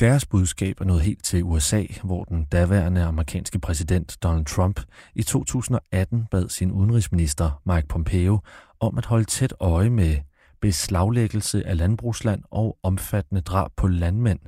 Deres 0.00 0.26
budskab 0.26 0.80
er 0.80 0.84
nået 0.84 1.00
helt 1.00 1.24
til 1.24 1.44
USA, 1.44 1.84
hvor 2.04 2.24
den 2.24 2.44
daværende 2.44 3.02
amerikanske 3.02 3.58
præsident 3.58 4.18
Donald 4.22 4.44
Trump 4.44 4.80
i 5.14 5.22
2018 5.22 6.26
bad 6.30 6.48
sin 6.48 6.72
udenrigsminister 6.72 7.62
Mike 7.64 7.88
Pompeo 7.88 8.40
om 8.80 8.98
at 8.98 9.06
holde 9.06 9.24
tæt 9.24 9.54
øje 9.60 9.90
med 9.90 10.16
beslaglæggelse 10.60 11.66
af 11.66 11.76
landbrugsland 11.76 12.42
og 12.50 12.78
omfattende 12.82 13.40
drab 13.40 13.70
på 13.76 13.88
landmænd 13.88 14.40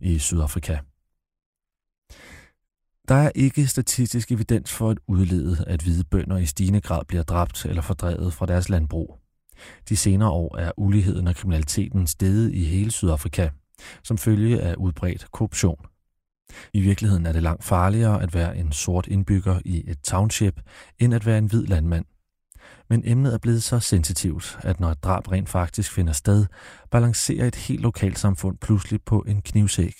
i 0.00 0.18
Sydafrika. 0.18 0.78
Der 3.08 3.14
er 3.14 3.30
ikke 3.34 3.66
statistisk 3.66 4.32
evidens 4.32 4.72
for 4.72 4.90
at 4.90 4.98
udlede, 5.06 5.64
at 5.66 5.82
hvide 5.82 6.04
bønder 6.04 6.36
i 6.36 6.46
stigende 6.46 6.80
grad 6.80 7.04
bliver 7.04 7.22
dræbt 7.22 7.64
eller 7.64 7.82
fordrevet 7.82 8.32
fra 8.32 8.46
deres 8.46 8.68
landbrug. 8.68 9.18
De 9.88 9.96
senere 9.96 10.30
år 10.30 10.56
er 10.56 10.72
uligheden 10.76 11.26
og 11.26 11.34
kriminaliteten 11.34 12.06
steget 12.06 12.52
i 12.54 12.64
hele 12.64 12.90
Sydafrika, 12.90 13.48
som 14.02 14.18
følge 14.18 14.60
af 14.60 14.74
udbredt 14.74 15.30
korruption. 15.32 15.86
I 16.72 16.80
virkeligheden 16.80 17.26
er 17.26 17.32
det 17.32 17.42
langt 17.42 17.64
farligere 17.64 18.22
at 18.22 18.34
være 18.34 18.56
en 18.56 18.72
sort 18.72 19.06
indbygger 19.06 19.60
i 19.64 19.90
et 19.90 20.00
township, 20.00 20.60
end 20.98 21.14
at 21.14 21.26
være 21.26 21.38
en 21.38 21.46
hvid 21.46 21.66
landmand– 21.66 22.04
men 22.90 23.02
emnet 23.04 23.34
er 23.34 23.38
blevet 23.38 23.62
så 23.62 23.80
sensitivt, 23.80 24.58
at 24.62 24.80
når 24.80 24.88
et 24.88 25.04
drab 25.04 25.32
rent 25.32 25.48
faktisk 25.48 25.92
finder 25.92 26.12
sted, 26.12 26.46
balancerer 26.90 27.46
et 27.46 27.54
helt 27.54 27.80
lokalsamfund 27.80 28.58
pludselig 28.58 29.02
på 29.02 29.20
en 29.20 29.42
knivsæk. 29.42 29.94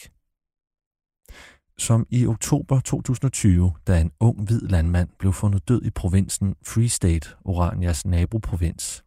Som 1.79 2.07
i 2.11 2.27
oktober 2.27 2.81
2020, 2.81 3.73
da 3.87 4.01
en 4.01 4.13
ung 4.21 4.45
hvid 4.45 4.61
landmand 4.61 5.09
blev 5.19 5.33
fundet 5.33 5.69
død 5.69 5.83
i 5.83 5.91
provinsen 5.91 6.55
Free 6.67 6.89
State, 6.89 7.29
Oranias 7.45 8.07
naboprovins. 8.07 9.05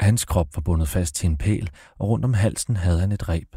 Hans 0.00 0.24
krop 0.24 0.56
var 0.56 0.62
bundet 0.62 0.88
fast 0.88 1.14
til 1.14 1.26
en 1.26 1.36
pæl, 1.36 1.70
og 1.98 2.08
rundt 2.08 2.24
om 2.24 2.34
halsen 2.34 2.76
havde 2.76 3.00
han 3.00 3.12
et 3.12 3.28
reb. 3.28 3.56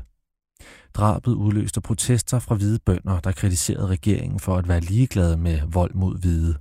Drabet 0.93 1.33
udløste 1.33 1.81
protester 1.81 2.39
fra 2.39 2.55
hvide 2.55 2.79
bønder, 2.85 3.19
der 3.19 3.31
kritiserede 3.31 3.87
regeringen 3.87 4.39
for 4.39 4.55
at 4.55 4.67
være 4.67 4.79
ligeglade 4.79 5.37
med 5.37 5.61
vold 5.67 5.93
mod 5.93 6.19
hvide. 6.19 6.59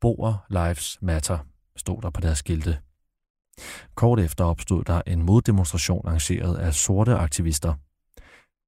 Boer 0.00 0.46
Lives 0.50 0.98
Matter, 1.02 1.38
stod 1.76 2.02
der 2.02 2.10
på 2.10 2.20
deres 2.20 2.38
skilte. 2.38 2.78
Kort 3.94 4.20
efter 4.20 4.44
opstod 4.44 4.84
der 4.84 5.02
en 5.06 5.22
moddemonstration 5.22 6.06
arrangeret 6.06 6.56
af 6.56 6.74
sorte 6.74 7.14
aktivister. 7.14 7.74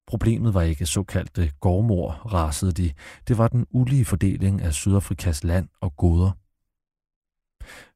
Problemet 0.06 0.54
var 0.54 0.62
ikke 0.62 0.87
såkaldte 0.87 1.52
gårdmor, 1.60 2.10
rasede 2.10 2.72
de. 2.72 2.92
Det 3.28 3.38
var 3.38 3.49
den 3.49 3.66
ulige 3.70 4.04
fordeling 4.04 4.62
af 4.62 4.75
Sydafrikas 4.75 5.44
land 5.44 5.68
og 5.80 5.96
goder. 5.96 6.30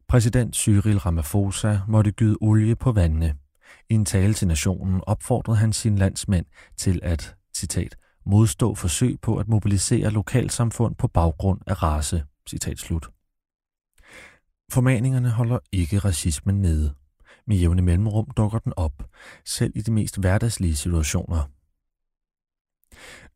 Præsident 0.09 0.57
Cyril 0.57 0.99
Ramaphosa 0.99 1.79
måtte 1.89 2.11
gyde 2.11 2.37
olie 2.41 2.77
på 2.77 2.93
vandene. 2.93 3.37
I 3.91 3.95
en 3.95 4.05
tale 4.05 4.35
til 4.35 4.49
nationen 4.49 5.01
opfordrede 5.07 5.59
han 5.59 5.73
sine 5.73 5.99
landsmænd 5.99 6.47
til 6.77 7.01
at, 7.03 7.37
citat, 7.57 7.97
modstå 8.27 8.75
forsøg 8.75 9.21
på 9.21 9.37
at 9.37 9.49
mobilisere 9.49 10.11
lokalsamfund 10.11 10.95
på 10.95 11.09
baggrund 11.09 11.61
af 11.67 11.83
race, 11.83 12.25
citat 12.49 12.79
slut. 12.79 13.14
Formaningerne 14.75 15.31
holder 15.31 15.59
ikke 15.73 15.99
racismen 15.99 16.63
nede. 16.63 16.95
Med 17.47 17.57
jævne 17.57 17.83
mellemrum 17.83 18.31
dukker 18.37 18.59
den 18.59 18.73
op, 18.77 19.03
selv 19.45 19.73
i 19.77 19.81
de 19.81 19.93
mest 19.93 20.19
hverdagslige 20.19 20.77
situationer. 20.77 21.51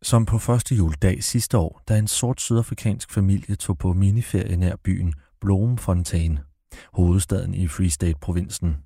Som 0.02 0.26
på 0.26 0.38
første 0.38 0.74
juledag 0.74 1.24
sidste 1.24 1.58
år, 1.58 1.82
da 1.88 1.98
en 1.98 2.06
sort 2.06 2.40
sydafrikansk 2.40 3.10
familie 3.10 3.56
tog 3.56 3.78
på 3.78 3.92
miniferie 3.92 4.56
nær 4.56 4.76
byen 4.76 5.14
Bloemfontein, 5.40 6.38
hovedstaden 6.92 7.54
i 7.54 7.68
Free 7.68 7.90
State-provinsen. 7.90 8.76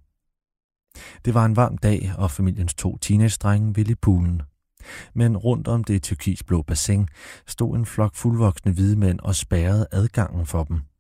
Det 1.25 1.35
var 1.35 1.45
en 1.45 1.57
varm 1.57 1.79
dag, 1.79 2.13
og 2.19 2.31
familiens 2.31 2.75
to 2.75 2.99
teenage-drenge 2.99 3.75
ville 3.75 3.93
i 3.93 4.03
poolen. 4.03 4.43
Men 5.15 5.37
rundt 5.37 5.69
om 5.69 5.85
det 5.85 6.03
turkisblå 6.03 6.63
bassin 6.63 7.09
stod 7.47 7.77
en 7.77 7.87
flok 7.87 8.15
fuldvoksne 8.15 8.73
hvide 8.73 8.97
mænd 8.97 9.21
og 9.21 9.35
spærrede 9.35 9.87
adgangen 9.93 10.47
for 10.47 10.65
dem– 10.65 10.81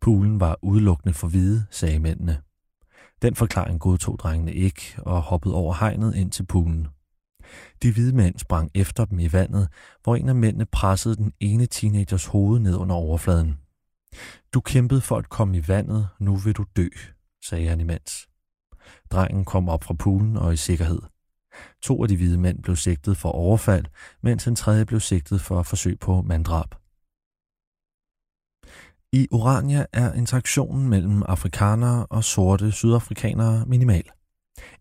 Poolen 0.00 0.40
var 0.40 0.58
udelukkende 0.62 1.14
for 1.14 1.28
hvide, 1.28 1.66
sagde 1.70 1.98
mændene. 1.98 2.40
Den 3.22 3.34
forklaring 3.34 3.80
godtog 3.80 4.18
drengene 4.18 4.52
ikke 4.52 4.94
og 4.98 5.22
hoppede 5.22 5.54
over 5.54 5.74
hegnet 5.80 6.14
ind 6.14 6.30
til 6.30 6.46
poolen. 6.46 6.88
De 7.82 7.92
hvide 7.92 8.16
mænd 8.16 8.38
sprang 8.38 8.70
efter 8.74 9.04
dem 9.04 9.18
i 9.18 9.32
vandet, 9.32 9.68
hvor 10.02 10.16
en 10.16 10.28
af 10.28 10.34
mændene 10.34 10.66
pressede 10.66 11.16
den 11.16 11.32
ene 11.40 11.66
teenagers 11.66 12.26
hoved 12.26 12.60
ned 12.60 12.76
under 12.76 12.94
overfladen. 12.94 13.58
Du 14.54 14.60
kæmpede 14.60 15.00
for 15.00 15.16
at 15.16 15.28
komme 15.28 15.56
i 15.56 15.68
vandet, 15.68 16.08
nu 16.20 16.36
vil 16.36 16.52
du 16.52 16.64
dø, 16.76 16.88
sagde 17.44 17.68
han 17.68 17.80
imens. 17.80 18.28
Drengen 19.10 19.44
kom 19.44 19.68
op 19.68 19.84
fra 19.84 19.94
poolen 19.94 20.36
og 20.36 20.52
i 20.52 20.56
sikkerhed. 20.56 21.00
To 21.82 22.02
af 22.02 22.08
de 22.08 22.16
hvide 22.16 22.38
mænd 22.38 22.62
blev 22.62 22.76
sigtet 22.76 23.16
for 23.16 23.28
overfald, 23.28 23.84
mens 24.22 24.46
en 24.46 24.56
tredje 24.56 24.86
blev 24.86 25.00
sigtet 25.00 25.40
for 25.40 25.62
forsøg 25.62 25.98
på 26.00 26.22
manddrab. 26.22 26.74
I 29.14 29.28
Orania 29.30 29.86
er 29.92 30.12
interaktionen 30.12 30.88
mellem 30.88 31.22
afrikanere 31.26 32.06
og 32.06 32.24
sorte 32.24 32.72
sydafrikanere 32.72 33.64
minimal. 33.66 34.02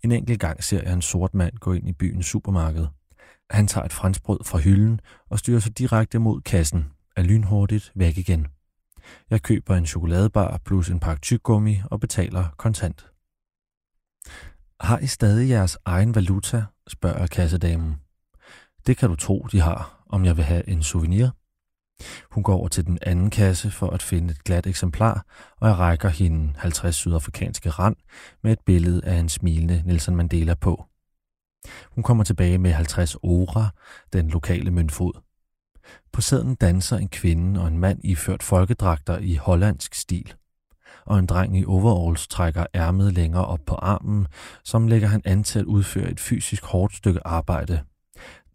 En 0.04 0.12
enkelt 0.12 0.40
gang 0.40 0.64
ser 0.64 0.82
jeg 0.84 0.94
en 0.94 1.02
sort 1.02 1.34
mand 1.34 1.58
gå 1.58 1.74
ind 1.74 1.90
i 1.90 1.94
byens 1.94 2.26
supermarked. 2.26 2.88
Han 3.50 3.68
tager 3.68 3.86
et 3.86 3.94
franskbrød 3.94 4.40
fra 4.46 4.58
hylden 4.58 5.00
og 5.30 5.40
styrer 5.40 5.60
sig 5.60 5.78
direkte 5.78 6.20
mod 6.20 6.42
kassen, 6.42 6.86
er 7.16 7.24
lynhurtigt 7.24 7.92
væk 7.96 8.18
igen. 8.18 8.48
Jeg 9.30 9.42
køber 9.42 9.76
en 9.76 9.86
chokoladebar 9.86 10.62
plus 10.66 10.90
en 10.90 11.00
pakke 11.00 11.22
tyggegummi 11.22 11.78
og 11.92 12.00
betaler 12.00 12.46
kontant. 12.58 13.12
Har 14.80 15.00
I 15.00 15.08
stadig 15.08 15.50
jeres 15.50 15.78
egen 15.86 16.16
valuta? 16.16 16.64
spørger 16.88 17.28
kassedamen. 17.28 17.96
Det 18.88 18.98
kan 18.98 19.10
du 19.10 19.16
tro, 19.16 19.48
de 19.52 19.60
har, 19.60 20.06
om 20.10 20.26
jeg 20.26 20.38
vil 20.38 20.46
have 20.46 20.70
en 20.70 20.84
souvenir. 20.84 21.30
Hun 22.32 22.44
går 22.44 22.56
over 22.56 22.68
til 22.68 22.86
den 22.86 23.00
anden 23.02 23.30
kasse 23.30 23.72
for 23.72 23.90
at 23.90 24.02
finde 24.02 24.32
et 24.32 24.44
glat 24.44 24.68
eksemplar, 24.68 25.26
og 25.60 25.68
jeg 25.68 25.78
rækker 25.80 26.10
hende 26.10 26.54
50 26.58 26.96
sydafrikanske 26.96 27.70
rand 27.70 27.96
med 28.44 28.52
et 28.52 28.60
billede 28.66 29.06
af 29.06 29.16
en 29.16 29.30
smilende 29.30 29.84
Nelson 29.86 30.16
Mandela 30.16 30.54
på. 30.54 30.86
Hun 31.92 32.04
kommer 32.04 32.24
tilbage 32.24 32.58
med 32.58 32.72
50 32.72 33.16
ora, 33.24 33.70
den 34.14 34.30
lokale 34.30 34.72
møntfod. 34.72 35.14
På 36.12 36.22
sæden 36.22 36.56
danser 36.56 36.98
en 36.98 37.10
kvinde 37.10 37.62
og 37.62 37.68
en 37.68 37.78
mand 37.78 38.00
iført 38.04 38.44
folkedragter 38.44 39.18
i 39.18 39.36
hollandsk 39.36 39.96
stil. 39.96 40.34
og 41.06 41.20
en 41.20 41.26
dreng 41.26 41.58
i 41.58 41.66
overalls 41.66 42.28
trækker 42.28 42.66
ærmet 42.76 43.14
længere 43.14 43.46
op 43.46 43.60
på 43.66 43.76
armen, 43.76 44.28
som 44.64 44.88
lægger 44.88 45.08
han 45.08 45.22
an 45.26 45.44
til 45.44 45.60
at 45.60 45.66
udføre 45.66 46.12
et 46.12 46.20
fysisk 46.20 46.64
hårdt 46.66 46.96
stykke 46.96 47.28
arbejde. 47.28 47.84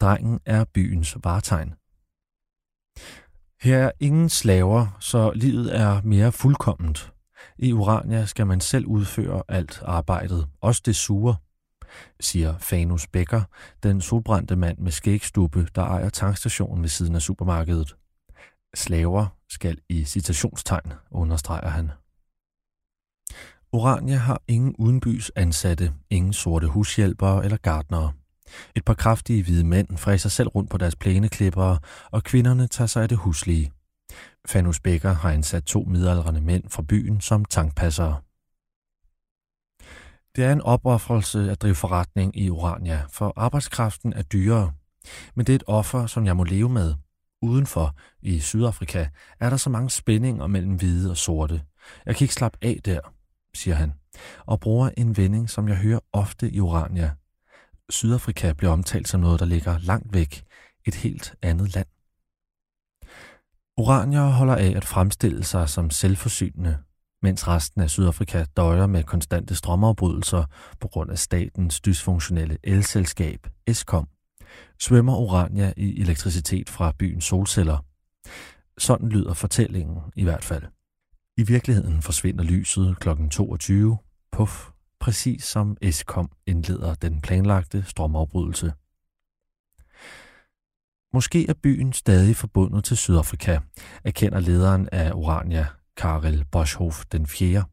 Drengen 0.01 0.41
er 0.47 0.65
byens 0.75 1.17
vartegn. 1.25 1.75
Her 3.61 3.79
er 3.79 3.91
ingen 4.01 4.29
slaver, 4.29 4.97
så 5.01 5.33
livet 5.35 5.77
er 5.77 6.03
mere 6.03 6.33
fuldkomment. 6.33 7.13
I 7.59 7.73
Urania 7.73 8.27
skal 8.27 8.47
man 8.47 8.61
selv 8.61 8.87
udføre 8.87 9.43
alt 9.49 9.83
arbejdet, 9.85 10.49
også 10.61 10.83
det 10.87 10.97
sure, 10.97 11.37
siger 12.21 12.59
Fanus 12.59 13.07
Becker, 13.07 13.43
den 13.83 14.01
solbrændte 14.01 14.57
mand 14.57 14.79
med 14.79 14.93
skægstube, 14.93 15.69
der 15.75 15.83
ejer 15.83 16.09
tankstationen 16.09 16.83
ved 16.83 16.89
siden 16.89 17.15
af 17.15 17.23
supermarkedet. 17.23 17.97
Slaver 18.75 19.27
skal 19.49 19.79
i 19.89 20.05
citationstegn, 20.05 20.93
understreger 21.11 21.69
han. 21.69 21.91
Urania 23.73 24.17
har 24.17 24.43
ingen 24.49 24.75
udenbys 24.79 25.31
ansatte, 25.37 25.93
ingen 26.11 26.33
sorte 26.33 26.67
hushjælpere 26.67 27.45
eller 27.45 27.57
gardnere. 27.57 28.13
Et 28.77 28.85
par 28.85 28.95
kraftige 28.95 29.43
hvide 29.43 29.65
mænd 29.65 29.97
fræser 29.97 30.29
selv 30.29 30.49
rundt 30.49 30.71
på 30.71 30.79
deres 30.79 30.97
plæneklippere, 30.97 31.79
og 32.11 32.25
kvinderne 32.25 32.67
tager 32.67 32.89
sig 32.89 33.03
af 33.03 33.09
det 33.09 33.19
huslige. 33.19 33.73
Fanus 34.47 34.81
Becker 34.81 35.13
har 35.13 35.31
ansat 35.31 35.65
to 35.65 35.83
midaldrende 35.83 36.41
mænd 36.41 36.65
fra 36.71 36.83
byen 36.83 37.21
som 37.21 37.45
tankpassere. 37.45 38.21
Det 40.37 40.45
er 40.45 40.53
en 40.53 40.63
opoffrelse 40.63 41.51
at 41.51 41.63
drive 41.63 41.75
forretning 41.75 42.37
i 42.37 42.51
Urania, 42.51 43.03
for 43.11 43.33
arbejdskraften 43.37 44.13
er 44.13 44.23
dyrere. 44.23 44.73
Men 45.35 45.47
det 45.47 45.53
er 45.53 45.57
et 45.57 45.65
offer, 45.67 46.07
som 46.07 46.27
jeg 46.27 46.37
må 46.37 46.45
leve 46.45 46.69
med. 46.69 46.95
Udenfor, 47.43 47.95
i 48.23 48.41
Sydafrika, 48.41 49.07
er 49.41 49.51
der 49.51 49.57
så 49.57 49.71
mange 49.71 49.91
spændinger 49.91 50.47
mellem 50.47 50.75
hvide 50.75 51.11
og 51.11 51.17
sorte. 51.17 51.63
Jeg 52.07 52.17
kan 52.17 52.25
ikke 52.25 52.35
slappe 52.35 52.59
af 52.63 52.81
der, 52.85 53.01
siger 53.55 53.75
han, 53.75 53.93
og 54.47 54.61
bruger 54.61 54.91
en 54.97 55.17
vending, 55.17 55.51
som 55.51 55.69
jeg 55.69 55.77
hører 55.77 56.01
ofte 56.13 56.51
i 56.51 56.61
Urania. 56.61 57.11
Sydafrika 57.91 58.53
bliver 58.53 58.73
omtalt 58.73 59.09
som 59.09 59.21
noget, 59.21 59.41
der 59.41 59.47
ligger 59.47 59.79
langt 59.79 60.15
væk, 60.15 60.45
et 60.85 60.95
helt 60.95 61.35
andet 61.43 61.75
land. 61.75 61.87
Oranier 63.77 64.27
holder 64.27 64.57
af 64.57 64.73
at 64.77 64.85
fremstille 64.85 65.45
sig 65.45 65.69
som 65.69 65.91
selvforsynende, 65.91 66.79
mens 67.23 67.49
resten 67.49 67.81
af 67.81 67.91
Sydafrika 67.91 68.45
døjer 68.57 68.87
med 68.87 69.03
konstante 69.05 69.55
strømafbrydelser 69.55 70.45
på 70.81 70.89
grund 70.89 71.11
af 71.11 71.19
statens 71.19 71.81
dysfunktionelle 71.81 72.59
elselskab, 72.65 73.47
Eskom, 73.67 74.09
svømmer 74.81 75.15
Orania 75.15 75.73
i 75.77 76.01
elektricitet 76.01 76.69
fra 76.69 76.93
byens 76.99 77.25
solceller. 77.25 77.85
Sådan 78.79 79.09
lyder 79.09 79.35
fortællingen 79.35 79.99
i 80.17 80.25
hvert 80.25 80.45
fald. 80.45 80.63
I 81.37 81.43
virkeligheden 81.43 82.03
forsvinder 82.03 82.45
lyset 82.45 82.97
kl. 83.01 83.09
22, 83.31 83.99
puff, 84.33 84.69
præcis 85.01 85.45
som 85.45 85.77
Eskom 85.83 86.31
indleder 86.47 86.95
den 86.95 87.21
planlagte 87.21 87.85
strømafbrydelse. 87.85 88.73
Måske 91.13 91.49
er 91.49 91.55
byen 91.63 91.93
stadig 91.93 92.37
forbundet 92.37 92.85
til 92.85 92.97
Sydafrika, 92.97 93.59
erkender 94.05 94.41
lederen 94.41 94.89
af 94.93 95.13
Orania, 95.13 95.67
Karel 95.97 96.45
Boschhoff 96.53 97.05
den 97.13 97.27
4., 97.27 97.65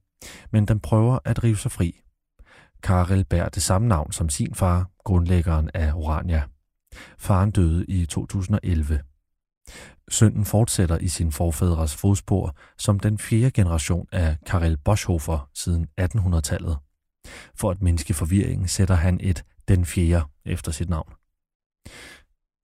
men 0.52 0.66
den 0.66 0.80
prøver 0.80 1.20
at 1.26 1.44
rive 1.44 1.58
sig 1.58 1.72
fri. 1.72 2.02
Karel 2.84 3.26
bærer 3.26 3.50
det 3.50 3.64
samme 3.64 3.88
navn 3.88 4.12
som 4.12 4.30
sin 4.30 4.56
far, 4.56 4.90
grundlæggeren 5.04 5.70
af 5.74 5.94
Orania. 5.94 6.44
Faren 7.18 7.52
døde 7.52 7.86
i 7.86 8.06
2011. 8.06 9.02
Sønnen 10.10 10.46
fortsætter 10.46 10.98
i 10.98 11.08
sin 11.08 11.32
forfædres 11.32 11.96
fodspor 11.96 12.56
som 12.78 13.00
den 13.00 13.18
fjerde 13.18 13.52
generation 13.52 14.08
af 14.12 14.38
Karel 14.46 14.78
Boschhofer 14.78 15.50
siden 15.54 15.88
1800-tallet. 16.02 16.78
For 17.56 17.72
at 17.72 17.82
mindske 17.82 18.14
forvirringen 18.14 18.68
sætter 18.68 18.96
han 18.96 19.20
et 19.24 19.44
den 19.68 19.86
fjerde 19.86 20.26
efter 20.46 20.72
sit 20.72 20.90
navn. 20.90 21.14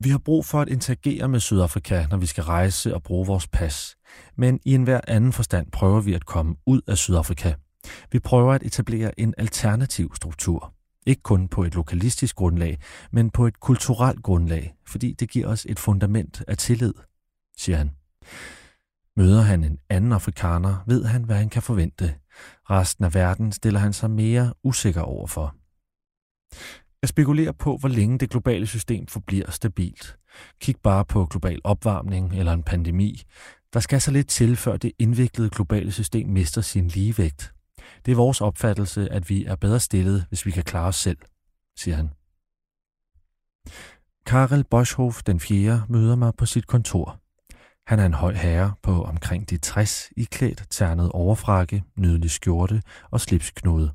Vi 0.03 0.09
har 0.09 0.17
brug 0.17 0.45
for 0.45 0.61
at 0.61 0.69
interagere 0.69 1.27
med 1.27 1.39
Sydafrika, 1.39 2.05
når 2.09 2.17
vi 2.17 2.25
skal 2.25 2.43
rejse 2.43 2.95
og 2.95 3.03
bruge 3.03 3.27
vores 3.27 3.47
pas. 3.47 3.95
Men 4.35 4.59
i 4.65 4.73
enhver 4.73 5.01
anden 5.07 5.33
forstand 5.33 5.71
prøver 5.71 6.01
vi 6.01 6.13
at 6.13 6.25
komme 6.25 6.55
ud 6.65 6.81
af 6.87 6.97
Sydafrika. 6.97 7.53
Vi 8.11 8.19
prøver 8.19 8.53
at 8.53 8.63
etablere 8.63 9.19
en 9.19 9.33
alternativ 9.37 10.15
struktur. 10.15 10.73
Ikke 11.05 11.21
kun 11.21 11.47
på 11.47 11.63
et 11.63 11.75
lokalistisk 11.75 12.35
grundlag, 12.35 12.77
men 13.11 13.29
på 13.29 13.47
et 13.47 13.59
kulturelt 13.59 14.23
grundlag, 14.23 14.75
fordi 14.87 15.13
det 15.13 15.29
giver 15.29 15.47
os 15.47 15.65
et 15.69 15.79
fundament 15.79 16.43
af 16.47 16.57
tillid, 16.57 16.93
siger 17.57 17.77
han. 17.77 17.91
Møder 19.21 19.41
han 19.41 19.63
en 19.63 19.79
anden 19.89 20.11
afrikaner, 20.11 20.83
ved 20.87 21.05
han, 21.05 21.23
hvad 21.23 21.35
han 21.35 21.49
kan 21.49 21.61
forvente. 21.61 22.15
Resten 22.69 23.05
af 23.05 23.13
verden 23.13 23.51
stiller 23.51 23.79
han 23.79 23.93
sig 23.93 24.11
mere 24.11 24.53
usikker 24.63 25.01
overfor. 25.01 25.55
Jeg 27.01 27.09
spekulerer 27.09 27.51
på, 27.51 27.77
hvor 27.77 27.89
længe 27.89 28.19
det 28.19 28.29
globale 28.29 28.67
system 28.67 29.07
forbliver 29.07 29.51
stabilt. 29.51 30.17
Kig 30.59 30.75
bare 30.83 31.05
på 31.05 31.25
global 31.25 31.61
opvarmning 31.63 32.39
eller 32.39 32.53
en 32.53 32.63
pandemi. 32.63 33.21
Der 33.73 33.79
skal 33.79 34.01
så 34.01 34.11
lidt 34.11 34.27
til, 34.27 34.55
før 34.55 34.77
det 34.77 34.91
indviklede 34.99 35.49
globale 35.49 35.91
system 35.91 36.29
mister 36.29 36.61
sin 36.61 36.87
ligevægt. 36.87 37.53
Det 38.05 38.11
er 38.11 38.15
vores 38.15 38.41
opfattelse, 38.41 39.11
at 39.11 39.29
vi 39.29 39.45
er 39.45 39.55
bedre 39.55 39.79
stillet, 39.79 40.25
hvis 40.29 40.45
vi 40.45 40.51
kan 40.51 40.63
klare 40.63 40.87
os 40.87 40.95
selv, 40.95 41.17
siger 41.77 41.95
han. 41.95 42.09
Karel 44.25 44.63
Boschhoff 44.63 45.23
den 45.23 45.39
4. 45.39 45.85
møder 45.89 46.15
mig 46.15 46.33
på 46.37 46.45
sit 46.45 46.67
kontor. 46.67 47.20
Han 47.91 47.99
er 47.99 48.05
en 48.05 48.13
høj 48.13 48.33
herre 48.33 48.73
på 48.83 49.03
omkring 49.03 49.49
de 49.49 49.57
60 49.57 50.09
i 50.17 50.23
klædt 50.23 50.63
ternet 50.69 51.11
overfrakke, 51.11 51.83
nydelig 51.95 52.31
skjorte 52.31 52.81
og 53.11 53.21
slipsknude. 53.21 53.93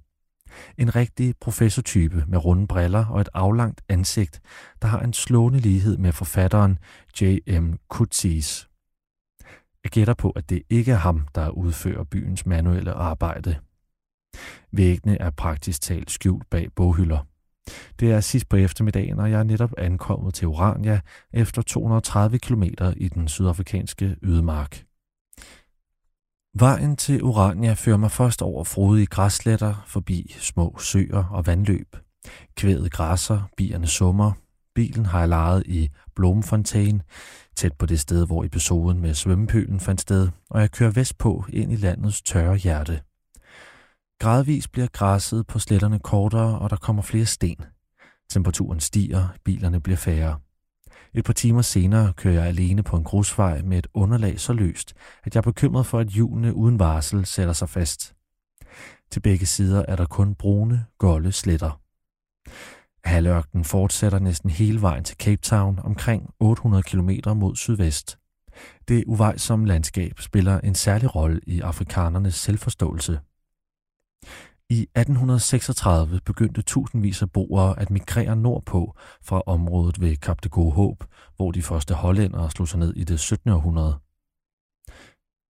En 0.79 0.97
rigtig 0.97 1.35
professortype 1.41 2.25
med 2.29 2.45
runde 2.45 2.67
briller 2.67 3.07
og 3.07 3.21
et 3.21 3.29
aflangt 3.35 3.83
ansigt, 3.89 4.41
der 4.83 4.89
har 4.89 5.01
en 5.01 5.13
slående 5.13 5.59
lighed 5.59 5.99
med 5.99 6.13
forfatteren 6.13 6.79
J.M. 7.21 7.75
Coetzee. 7.89 8.69
Jeg 9.85 9.91
gætter 9.91 10.15
på, 10.15 10.31
at 10.31 10.51
det 10.51 10.63
ikke 10.71 10.93
er 10.93 10.97
ham, 10.97 11.29
der 11.35 11.49
udfører 11.49 12.05
byens 12.05 12.47
manuelle 12.47 12.93
arbejde. 12.93 13.57
Væggene 14.73 15.19
er 15.21 15.31
praktisk 15.31 15.81
talt 15.81 16.11
skjult 16.11 16.51
bag 16.51 16.69
boghylder. 16.75 17.36
Det 18.01 18.13
er 18.13 18.21
sidst 18.21 18.49
på 18.49 18.57
eftermiddagen, 18.57 19.19
og 19.19 19.31
jeg 19.31 19.39
er 19.39 19.45
netop 19.45 19.73
ankommet 19.79 20.35
til 20.35 20.49
Orania 20.49 21.01
efter 21.33 21.63
230 21.63 22.39
km 22.39 22.63
i 22.97 23.09
den 23.09 23.29
sydafrikanske 23.29 24.17
ydemark. 24.23 24.83
Vejen 26.59 26.97
til 26.97 27.23
Orania 27.23 27.73
fører 27.73 27.97
mig 27.97 28.11
først 28.11 28.43
over 28.43 28.65
frodige 28.65 29.07
græsletter, 29.07 29.85
forbi 29.87 30.37
små 30.39 30.77
søer 30.79 31.25
og 31.25 31.47
vandløb. 31.47 31.97
Kvædet 32.57 32.93
græsser, 32.93 33.49
bierne 33.57 33.87
summer. 33.87 34.33
Bilen 34.75 35.07
har 35.07 35.19
jeg 35.19 35.29
lejet 35.29 35.63
i 35.67 35.91
Blomfontein, 36.15 37.03
tæt 37.57 37.73
på 37.73 37.87
det 37.87 38.01
sted, 38.01 38.27
hvor 38.27 38.45
episoden 38.45 39.01
med 39.01 39.15
svømmepølen 39.15 39.81
fandt 39.81 40.01
sted, 40.01 40.29
og 40.51 40.61
jeg 40.61 40.71
kører 40.71 40.91
vestpå 40.91 41.45
ind 41.53 41.73
i 41.73 41.77
landets 41.77 42.23
tørre 42.23 42.57
hjerte. 42.57 43.01
Gradvis 44.19 44.69
bliver 44.69 44.89
græsset 44.93 45.47
på 45.47 45.59
sletterne 45.59 45.99
kortere, 45.99 46.59
og 46.59 46.71
der 46.71 46.77
kommer 46.77 47.03
flere 47.03 47.27
sten. 47.27 47.65
Temperaturen 48.31 48.81
stiger, 48.81 49.29
bilerne 49.45 49.81
bliver 49.81 49.97
færre. 49.97 50.39
Et 51.15 51.25
par 51.25 51.33
timer 51.33 51.63
senere 51.63 52.13
kører 52.13 52.35
jeg 52.35 52.45
alene 52.45 52.83
på 52.83 52.97
en 52.97 53.05
grusvej 53.05 53.63
med 53.63 53.79
et 53.79 53.87
underlag 53.95 54.41
så 54.41 54.53
løst, 54.53 54.95
at 55.25 55.35
jeg 55.35 55.41
er 55.41 55.43
bekymret 55.43 55.87
for, 55.87 55.99
at 55.99 56.07
hjulene 56.07 56.55
uden 56.55 56.79
varsel 56.79 57.27
sætter 57.27 57.53
sig 57.53 57.69
fast. 57.69 58.15
Til 59.11 59.21
begge 59.21 59.47
sider 59.47 59.85
er 59.89 59.97
der 59.97 60.07
kun 60.07 60.35
brune, 60.35 60.87
golde 60.99 61.33
sletter. 61.33 61.81
Halvørken 63.09 63.65
fortsætter 63.65 64.19
næsten 64.19 64.51
hele 64.51 64.83
vejen 64.83 65.05
til 65.05 65.17
Cape 65.17 65.43
Town 65.43 65.79
omkring 65.79 66.31
800 66.41 66.83
km 66.83 67.11
mod 67.35 67.57
sydvest. 67.57 68.19
Det 68.89 69.05
uvejsomme 69.07 69.67
landskab 69.67 70.21
spiller 70.21 70.61
en 70.61 70.75
særlig 70.75 71.15
rolle 71.15 71.41
i 71.47 71.61
afrikanernes 71.61 72.35
selvforståelse. 72.35 73.21
I 74.71 74.81
1836 74.81 76.21
begyndte 76.25 76.63
tusindvis 76.63 77.23
af 77.23 77.31
boere 77.31 77.79
at 77.79 77.91
migrere 77.91 78.37
nordpå 78.37 78.95
fra 79.23 79.43
området 79.47 80.01
ved 80.01 80.17
Kap 80.17 80.45
de 80.45 80.49
Gode 80.49 80.73
Håb, 80.73 81.05
hvor 81.37 81.53
de 81.53 81.63
første 81.63 81.95
hollændere 81.95 82.51
slog 82.51 82.69
sig 82.69 82.79
ned 82.79 82.95
i 82.97 83.05
det 83.05 83.21
17. 83.21 83.51
århundrede. 83.51 83.99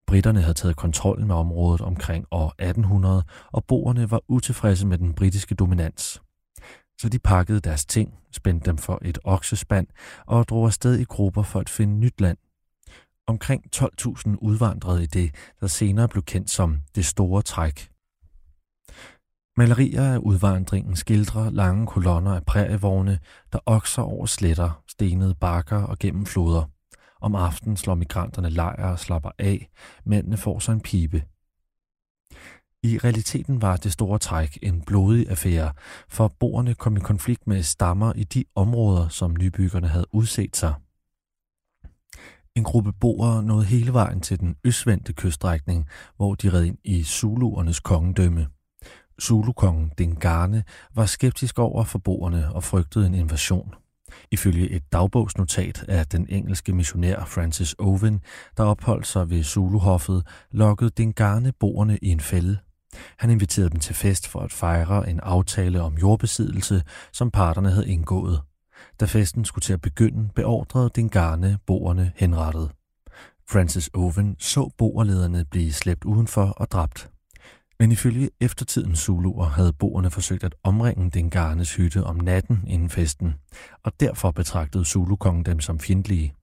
Britterne 0.06 0.40
havde 0.40 0.54
taget 0.54 0.76
kontrollen 0.76 1.26
med 1.26 1.34
området 1.34 1.80
omkring 1.80 2.26
år 2.30 2.54
1800, 2.58 3.24
og 3.52 3.64
boerne 3.64 4.10
var 4.10 4.20
utilfredse 4.28 4.86
med 4.86 4.98
den 4.98 5.14
britiske 5.14 5.54
dominans. 5.54 6.22
Så 7.00 7.08
de 7.08 7.18
pakkede 7.18 7.60
deres 7.60 7.86
ting, 7.86 8.14
spændte 8.32 8.70
dem 8.70 8.78
for 8.78 8.98
et 9.02 9.18
oksespand 9.24 9.86
og 10.26 10.48
drog 10.48 10.66
afsted 10.66 10.98
i 10.98 11.04
grupper 11.04 11.42
for 11.42 11.60
at 11.60 11.68
finde 11.68 11.94
nyt 11.94 12.20
land. 12.20 12.38
Omkring 13.26 13.64
12.000 13.76 14.36
udvandrede 14.40 15.02
i 15.02 15.06
det, 15.06 15.34
der 15.60 15.66
senere 15.66 16.08
blev 16.08 16.22
kendt 16.22 16.50
som 16.50 16.78
det 16.94 17.04
store 17.04 17.42
træk. 17.42 17.95
Malerier 19.58 20.12
af 20.12 20.18
udvandringen 20.18 20.96
skildrer 20.96 21.50
lange 21.50 21.86
kolonner 21.86 22.34
af 22.34 22.44
prærievogne, 22.44 23.18
der 23.52 23.58
okser 23.66 24.02
over 24.02 24.26
sletter, 24.26 24.82
stenede 24.88 25.34
bakker 25.34 25.82
og 25.82 25.98
gennem 25.98 26.26
floder. 26.26 26.70
Om 27.20 27.34
aftenen 27.34 27.76
slår 27.76 27.94
migranterne 27.94 28.50
lejr 28.50 28.90
og 28.90 28.98
slapper 28.98 29.30
af, 29.38 29.68
mændene 30.04 30.36
får 30.36 30.58
sig 30.58 30.72
en 30.72 30.80
pibe. 30.80 31.22
I 32.82 32.98
realiteten 32.98 33.62
var 33.62 33.76
det 33.76 33.92
store 33.92 34.18
træk 34.18 34.58
en 34.62 34.82
blodig 34.82 35.30
affære, 35.30 35.72
for 36.08 36.28
boerne 36.40 36.74
kom 36.74 36.96
i 36.96 37.00
konflikt 37.00 37.46
med 37.46 37.62
stammer 37.62 38.12
i 38.12 38.24
de 38.24 38.44
områder, 38.54 39.08
som 39.08 39.36
nybyggerne 39.36 39.88
havde 39.88 40.14
udset 40.14 40.56
sig. 40.56 40.74
En 42.54 42.64
gruppe 42.64 42.92
boere 42.92 43.42
nåede 43.42 43.64
hele 43.64 43.92
vejen 43.92 44.20
til 44.20 44.40
den 44.40 44.56
østvendte 44.64 45.12
kyststrækning, 45.12 45.86
hvor 46.16 46.34
de 46.34 46.52
red 46.52 46.64
ind 46.64 46.78
i 46.84 47.04
Zuluernes 47.04 47.80
kongedømme. 47.80 48.46
Zulu-kongen 49.22 49.92
var 50.94 51.06
skeptisk 51.06 51.58
over 51.58 51.84
for 51.84 51.98
boerne 51.98 52.54
og 52.54 52.64
frygtede 52.64 53.06
en 53.06 53.14
invasion. 53.14 53.74
Ifølge 54.30 54.70
et 54.70 54.92
dagbogsnotat 54.92 55.84
af 55.88 56.06
den 56.06 56.26
engelske 56.28 56.72
missionær 56.72 57.24
Francis 57.24 57.74
Owen, 57.78 58.20
der 58.56 58.64
opholdt 58.64 59.06
sig 59.06 59.30
ved 59.30 59.44
Zuluhoffet, 59.44 60.26
lokkede 60.50 60.90
Dingane 60.90 61.52
boerne 61.52 61.98
i 62.02 62.08
en 62.08 62.20
fælde. 62.20 62.58
Han 63.18 63.30
inviterede 63.30 63.70
dem 63.70 63.80
til 63.80 63.94
fest 63.94 64.28
for 64.28 64.40
at 64.40 64.52
fejre 64.52 65.10
en 65.10 65.20
aftale 65.20 65.82
om 65.82 65.94
jordbesiddelse, 65.94 66.82
som 67.12 67.30
parterne 67.30 67.70
havde 67.70 67.88
indgået. 67.88 68.40
Da 69.00 69.04
festen 69.04 69.44
skulle 69.44 69.62
til 69.62 69.72
at 69.72 69.80
begynde, 69.80 70.28
beordrede 70.34 70.90
Dingane 70.96 71.58
boerne 71.66 72.12
henrettet. 72.16 72.70
Francis 73.48 73.90
Owen 73.94 74.36
så 74.38 74.70
boerlederne 74.78 75.44
blive 75.44 75.72
slæbt 75.72 76.04
udenfor 76.04 76.46
og 76.46 76.70
dræbt. 76.70 77.10
Men 77.80 77.92
ifølge 77.92 78.30
eftertidens 78.40 78.98
Zuluer 78.98 79.46
havde 79.46 79.72
boerne 79.72 80.10
forsøgt 80.10 80.44
at 80.44 80.54
omringe 80.62 81.10
Dengarnes 81.10 81.74
hytte 81.76 82.04
om 82.04 82.16
natten 82.16 82.64
inden 82.66 82.90
festen, 82.90 83.34
og 83.82 83.92
derfor 84.00 84.30
betragtede 84.30 84.84
Zulukongen 84.84 85.44
dem 85.44 85.60
som 85.60 85.80
fjendtlige. 85.80 86.34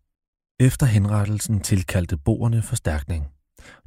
Efter 0.59 0.85
henrettelsen 0.85 1.59
tilkaldte 1.59 2.17
boerne 2.17 2.61
forstærkning. 2.61 3.27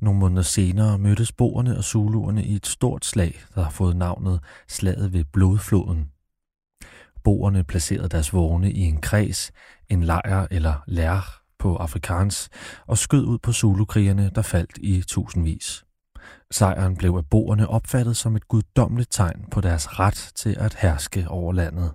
Nogle 0.01 0.21
måneder 0.21 0.43
senere 0.43 0.99
mødtes 0.99 1.33
boerne 1.33 1.77
og 1.77 1.85
Zuluerne 1.85 2.45
i 2.45 2.55
et 2.55 2.67
stort 2.67 3.05
slag, 3.05 3.41
der 3.55 3.63
har 3.63 3.71
fået 3.71 3.97
navnet 3.97 4.41
Slaget 4.69 5.13
ved 5.13 5.25
Blodfloden. 5.33 6.11
Boerne 7.25 7.65
placerede 7.65 8.09
deres 8.09 8.33
vogne 8.33 8.73
i 8.73 8.81
en 8.81 9.01
kreds, 9.01 9.53
en 9.89 10.03
lejr 10.05 10.47
eller 10.51 10.75
lær 10.87 11.43
på 11.59 11.77
afrikaans, 11.77 12.49
og 12.87 12.99
skød 12.99 13.25
ud 13.25 13.39
på 13.39 13.53
Zulu-krigerne, 13.53 14.31
der 14.35 14.43
faldt 14.43 14.79
i 14.79 15.03
tusindvis. 15.03 15.86
Sejren 16.51 16.97
blev 16.97 17.15
af 17.17 17.27
boerne 17.27 17.69
opfattet 17.69 18.17
som 18.17 18.37
et 18.37 18.49
guddommeligt 18.49 19.13
tegn 19.13 19.45
på 19.51 19.61
deres 19.61 19.99
ret 19.99 20.33
til 20.35 20.57
at 20.59 20.75
herske 20.75 21.29
over 21.29 21.53
landet. 21.53 21.93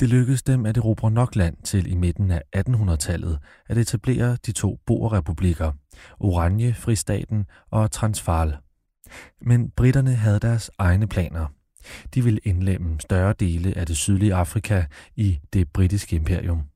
Det 0.00 0.08
lykkedes 0.08 0.42
dem 0.42 0.66
at 0.66 0.76
erobre 0.76 1.10
nok 1.10 1.36
land 1.36 1.56
til 1.64 1.92
i 1.92 1.94
midten 1.94 2.30
af 2.30 2.42
1800-tallet 2.56 3.38
at 3.68 3.78
etablere 3.78 4.36
de 4.46 4.52
to 4.52 4.78
boerrepublikker, 4.86 5.72
Oranje 6.20 6.74
Fristaten 6.74 7.46
og 7.70 7.90
Transvaal. 7.90 8.56
Men 9.40 9.70
britterne 9.70 10.14
havde 10.14 10.40
deres 10.40 10.70
egne 10.78 11.06
planer. 11.06 11.46
De 12.14 12.24
ville 12.24 12.40
indlemme 12.44 13.00
større 13.00 13.34
dele 13.40 13.78
af 13.78 13.86
det 13.86 13.96
sydlige 13.96 14.34
Afrika 14.34 14.84
i 15.16 15.40
det 15.52 15.72
britiske 15.72 16.16
imperium. 16.16 16.69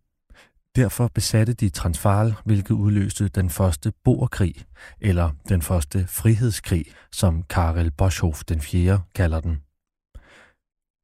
Derfor 0.76 1.08
besatte 1.08 1.52
de 1.52 1.68
Transvaal, 1.68 2.34
hvilket 2.44 2.74
udløste 2.74 3.28
den 3.28 3.50
første 3.50 3.92
boerkrig, 4.04 4.54
eller 5.00 5.30
den 5.48 5.62
første 5.62 6.06
frihedskrig, 6.06 6.84
som 7.12 7.42
Karel 7.42 7.90
Boshoff 7.90 8.44
den 8.44 8.60
4. 8.60 9.02
kalder 9.14 9.40
den. 9.40 9.58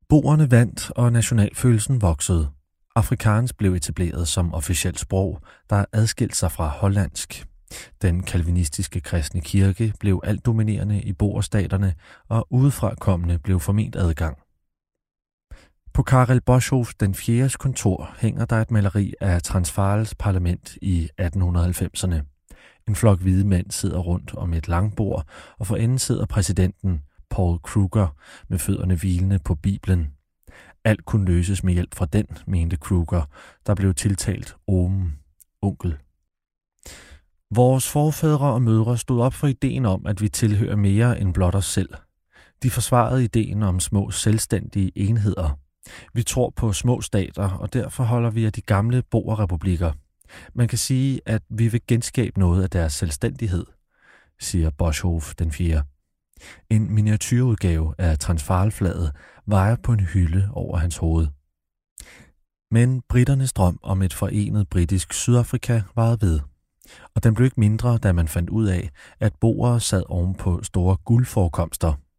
Boerne 0.09 0.50
vandt, 0.50 0.90
og 0.90 1.12
nationalfølelsen 1.12 2.02
voksede. 2.02 2.50
Afrikaans 2.96 3.52
blev 3.52 3.74
etableret 3.74 4.28
som 4.28 4.54
officielt 4.54 5.00
sprog, 5.00 5.40
der 5.70 5.85
adskilte 5.92 6.37
sig 6.37 6.52
fra 6.52 6.68
hollandsk. 6.68 7.46
Den 8.02 8.22
kalvinistiske 8.22 9.00
kristne 9.00 9.40
kirke 9.40 9.92
blev 10.00 10.20
alt 10.24 10.46
dominerende 10.46 11.02
i 11.02 11.12
boerstaterne, 11.12 11.94
og 12.28 12.46
udefrakommende 12.50 13.38
blev 13.38 13.61
forment 13.61 13.96
adgang. 13.96 14.38
På 16.00 16.04
Karel 16.04 16.40
Boschhoff 16.40 16.92
den 17.00 17.14
4. 17.14 17.50
kontor 17.58 18.14
hænger 18.18 18.44
der 18.44 18.56
et 18.56 18.70
maleri 18.70 19.14
af 19.20 19.42
Transvaals 19.42 20.14
parlament 20.14 20.76
i 20.82 21.08
1890'erne. 21.20 22.14
En 22.88 22.94
flok 22.94 23.20
hvide 23.20 23.46
mænd 23.46 23.70
sidder 23.70 23.98
rundt 23.98 24.34
om 24.34 24.54
et 24.54 24.68
langbord, 24.68 25.26
og 25.58 25.66
for 25.66 25.76
enden 25.76 25.98
sidder 25.98 26.26
præsidenten, 26.26 27.02
Paul 27.30 27.58
Kruger, 27.58 28.16
med 28.48 28.58
fødderne 28.58 28.94
hvilende 28.96 29.38
på 29.38 29.54
Bibelen. 29.54 30.12
Alt 30.84 31.04
kunne 31.04 31.24
løses 31.24 31.64
med 31.64 31.74
hjælp 31.74 31.94
fra 31.94 32.06
den, 32.06 32.26
mente 32.46 32.76
Kruger, 32.76 33.22
der 33.66 33.74
blev 33.74 33.94
tiltalt 33.94 34.56
Omen, 34.68 35.18
onkel. 35.62 35.96
Vores 37.54 37.88
forfædre 37.88 38.52
og 38.52 38.62
mødre 38.62 38.98
stod 38.98 39.20
op 39.20 39.34
for 39.34 39.46
ideen 39.46 39.86
om, 39.86 40.06
at 40.06 40.20
vi 40.20 40.28
tilhører 40.28 40.76
mere 40.76 41.20
end 41.20 41.34
blot 41.34 41.54
os 41.54 41.66
selv. 41.66 41.94
De 42.62 42.70
forsvarede 42.70 43.24
ideen 43.24 43.62
om 43.62 43.80
små 43.80 44.10
selvstændige 44.10 44.92
enheder– 44.94 45.56
vi 46.14 46.22
tror 46.22 46.53
på 46.57 46.72
små 46.72 47.00
stater, 47.00 47.48
og 47.48 47.72
derfor 47.72 48.05
holder 48.05 48.31
vi 48.31 48.44
af 48.44 48.53
de 48.53 48.61
gamle 48.61 49.03
boerrepublikker. 49.11 49.92
Man 50.55 50.68
kan 50.68 50.79
sige, 50.79 51.20
at 51.26 51.42
vi 51.48 51.68
vil 51.68 51.81
genskabe 51.88 52.38
noget 52.38 52.62
af 52.62 52.70
deres 52.70 52.92
selvstændighed, 52.92 53.66
siger 54.40 54.70
Boschhoff 54.70 55.35
den 55.35 55.53
4. 55.53 55.83
En 56.70 56.94
miniatyrudgave 56.94 57.94
af 57.98 58.18
Transvaalflaget 58.18 59.12
vejer 59.46 59.76
på 59.76 59.92
en 59.92 60.00
hylde 60.00 60.48
over 60.53 60.79
hans 60.79 60.96
hoved. 60.96 61.26
Men 62.70 63.03
britternes 63.09 63.53
drøm 63.53 63.79
om 63.83 64.03
et 64.03 64.14
forenet 64.14 64.68
britisk 64.68 65.12
Sydafrika 65.12 65.83
varede 65.96 66.18
ved. 66.20 66.40
Og 67.14 67.24
den 67.24 67.35
blev 67.35 67.44
ikke 67.44 67.61
mindre, 67.61 67.98
da 67.98 68.12
man 68.12 68.29
fandt 68.29 68.50
ud 68.50 68.66
af, 68.66 68.90
at 69.20 69.33
boere 69.40 69.81
sad 69.81 70.03
oven 70.09 70.35
på 70.35 70.62
store 70.62 70.96
guldforekomster– 70.96 71.92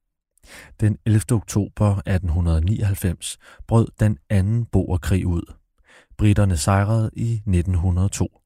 den 0.79 0.97
11. 1.05 1.21
oktober 1.31 1.87
1899 1.87 3.37
brød 3.67 3.87
den 3.99 4.17
anden 4.29 4.65
boerkrig 4.65 5.27
ud. 5.27 5.53
Britterne 6.17 6.57
sejrede 6.57 7.09
i 7.13 7.33
1902. 7.33 8.41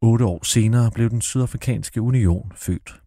Otte 0.00 0.24
år 0.24 0.44
senere 0.44 0.90
blev 0.90 1.10
den 1.10 1.20
sydafrikanske 1.20 2.02
union 2.02 2.52
født. 2.56 3.02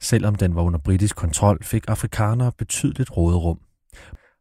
Selvom 0.00 0.34
den 0.34 0.54
var 0.54 0.62
under 0.62 0.78
britisk 0.78 1.16
kontrol, 1.16 1.64
fik 1.64 1.84
afrikanere 1.88 2.52
betydeligt 2.58 3.16
råderum. 3.16 3.60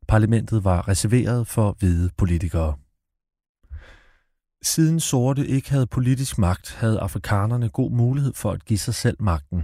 Parlamentet 0.07 0.63
var 0.63 0.87
reserveret 0.87 1.47
for 1.47 1.75
hvide 1.79 2.09
politikere. 2.17 2.77
Siden 4.63 4.99
sorte 4.99 5.47
ikke 5.47 5.71
havde 5.71 5.87
politisk 5.87 6.37
magt, 6.37 6.75
havde 6.75 6.99
afrikanerne 6.99 7.69
god 7.69 7.91
mulighed 7.91 8.33
for 8.33 8.51
at 8.51 8.65
give 8.65 8.79
sig 8.79 8.95
selv 8.95 9.17
magten. 9.19 9.63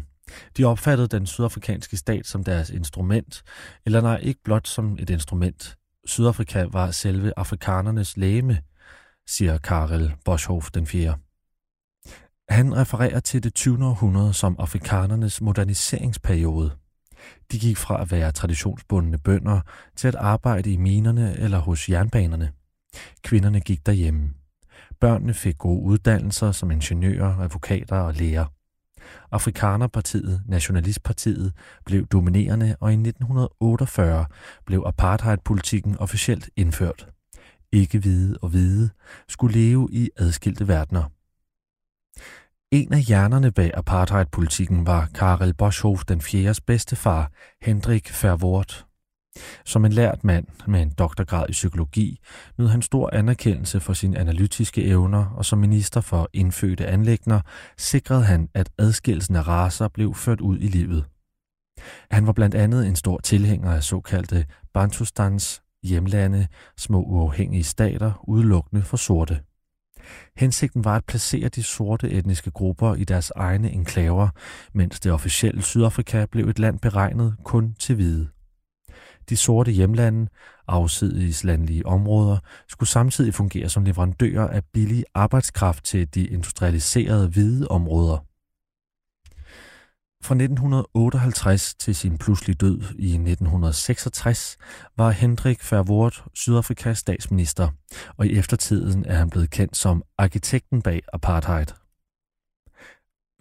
De 0.58 0.66
opfattede 0.66 1.08
den 1.08 1.26
sydafrikanske 1.26 1.98
stat 1.98 2.28
som 2.28 2.44
deres 2.44 2.70
instrument, 2.70 3.44
eller 3.86 4.02
nej, 4.02 4.18
ikke 4.18 4.44
blot 4.44 4.68
som 4.68 4.98
et 5.00 5.10
instrument. 5.10 5.78
Sydafrika 6.06 6.64
var 6.64 6.92
selve 6.92 7.34
afrikanernes 7.38 8.18
læme, 8.18 8.62
siger 9.28 9.58
Karel 9.58 10.14
Boshoff 10.26 10.72
den 10.72 10.88
4. 10.88 11.18
Han 12.50 12.76
refererer 12.76 13.20
til 13.20 13.44
det 13.44 13.54
20. 13.54 13.86
århundrede 13.86 14.34
som 14.34 14.56
afrikanernes 14.60 15.42
moderniseringsperiode. 15.42 16.72
De 17.52 17.60
gik 17.60 17.78
fra 17.78 18.02
at 18.02 18.12
være 18.12 18.32
traditionsbundne 18.32 19.18
bønder 19.18 19.62
til 19.96 20.08
at 20.08 20.16
arbejde 20.16 20.72
i 20.72 20.78
minerne 20.78 21.38
eller 21.38 21.60
hos 21.60 21.90
jernbanerne. 21.90 22.52
Kvinderne 23.24 23.60
gik 23.60 23.86
derhjemme. 23.86 24.30
Børnene 25.00 25.34
fik 25.34 25.58
gode 25.58 25.82
uddannelser 25.82 26.52
som 26.52 26.72
ingeniører, 26.72 27.38
advokater 27.38 28.00
og 28.00 28.14
læger. 28.14 28.46
Afrikanerpartiet, 29.32 30.42
Nationalistpartiet, 30.46 31.54
blev 31.86 32.08
dominerende, 32.08 32.76
og 32.80 32.92
i 32.92 32.94
1948 32.94 34.26
blev 34.66 34.84
apartheidpolitikken 34.86 35.98
officielt 35.98 36.50
indført. 36.56 37.08
Ikke 37.72 38.00
hvide 38.00 38.38
og 38.42 38.50
hvide 38.50 38.90
skulle 39.28 39.60
leve 39.60 39.90
i 39.92 40.10
adskilte 40.18 40.68
verdener. 40.68 41.04
En 42.72 42.94
af 42.94 43.00
hjernerne 43.00 43.52
bag 43.52 43.72
apartheidpolitikken 43.74 44.86
var 44.86 45.10
Karel 45.14 45.54
Boshoff 45.54 46.06
den 46.06 46.22
4. 46.22 46.56
bedstefar, 46.66 47.32
Hendrik 47.62 48.24
Verwoerd. 48.24 48.87
Som 49.66 49.86
en 49.86 49.92
lært 49.94 50.24
mand 50.24 50.46
med 50.68 50.82
en 50.82 50.90
doktorgrad 50.90 51.46
i 51.50 51.52
psykologi 51.52 52.20
nød 52.58 52.68
han 52.68 52.82
stor 52.82 53.10
anerkendelse 53.14 53.80
for 53.80 53.94
sine 53.94 54.20
analytiske 54.20 54.84
evner, 54.84 55.26
og 55.26 55.46
som 55.46 55.60
minister 55.60 56.02
for 56.02 56.30
indfødte 56.34 56.88
anlægner 56.88 57.42
sikrede 57.78 58.24
han, 58.24 58.50
at 58.54 58.70
adskillelsen 58.78 59.36
af 59.36 59.48
raser 59.48 59.88
blev 59.88 60.16
ført 60.16 60.42
ud 60.42 60.58
i 60.60 60.68
livet. 60.68 61.06
Han 62.12 62.28
var 62.28 62.34
blandt 62.34 62.56
andet 62.56 62.88
en 62.88 62.96
stor 62.96 63.20
tilhænger 63.20 63.72
af 63.72 63.84
såkaldte 63.84 64.46
Bantustans 64.74 65.62
hjemlande, 65.84 66.48
små 66.78 67.02
uafhængige 67.02 67.64
stater, 67.64 68.24
udelukkende 68.28 68.84
for 68.84 68.98
sorte. 68.98 69.40
Hensigten 70.38 70.84
var 70.84 70.96
at 70.96 71.06
placere 71.06 71.50
de 71.50 71.64
sorte 71.64 72.10
etniske 72.10 72.52
grupper 72.52 72.96
i 72.96 73.04
deres 73.04 73.32
egne 73.36 73.72
enklaver, 73.72 74.30
mens 74.74 75.00
det 75.00 75.12
officielle 75.12 75.62
Sydafrika 75.62 76.26
blev 76.26 76.48
et 76.48 76.60
land 76.60 76.80
beregnet 76.80 77.36
kun 77.44 77.76
til 77.80 77.96
hvide. 77.96 78.28
De 79.30 79.38
sorte 79.38 79.72
hjemlande, 79.72 80.28
afsides 80.68 81.46
områder, 81.86 82.38
skulle 82.68 82.90
samtidig 82.90 83.34
fungere 83.34 83.70
som 83.70 83.86
leverandører 83.86 84.48
af 84.48 84.64
billig 84.74 85.04
arbejdskraft 85.14 85.84
til 85.84 86.14
de 86.14 86.28
industrialiserede 86.28 87.28
hvide 87.28 87.68
områder. 87.68 88.18
Fra 90.24 90.36
1958 90.36 91.76
til 91.76 91.96
sin 91.96 92.18
pludselig 92.18 92.62
død 92.62 92.82
i 93.00 93.08
1966 93.08 94.58
var 94.98 95.12
Hendrik 95.12 95.72
Verwoerd 95.72 96.24
Sydafrikas 96.34 96.98
statsminister, 96.98 97.70
og 98.18 98.28
i 98.28 98.38
eftertiden 98.38 99.06
er 99.06 99.16
han 99.16 99.30
blevet 99.30 99.50
kendt 99.50 99.78
som 99.78 100.04
arkitekten 100.18 100.82
bag 100.82 101.02
apartheid. 101.14 101.66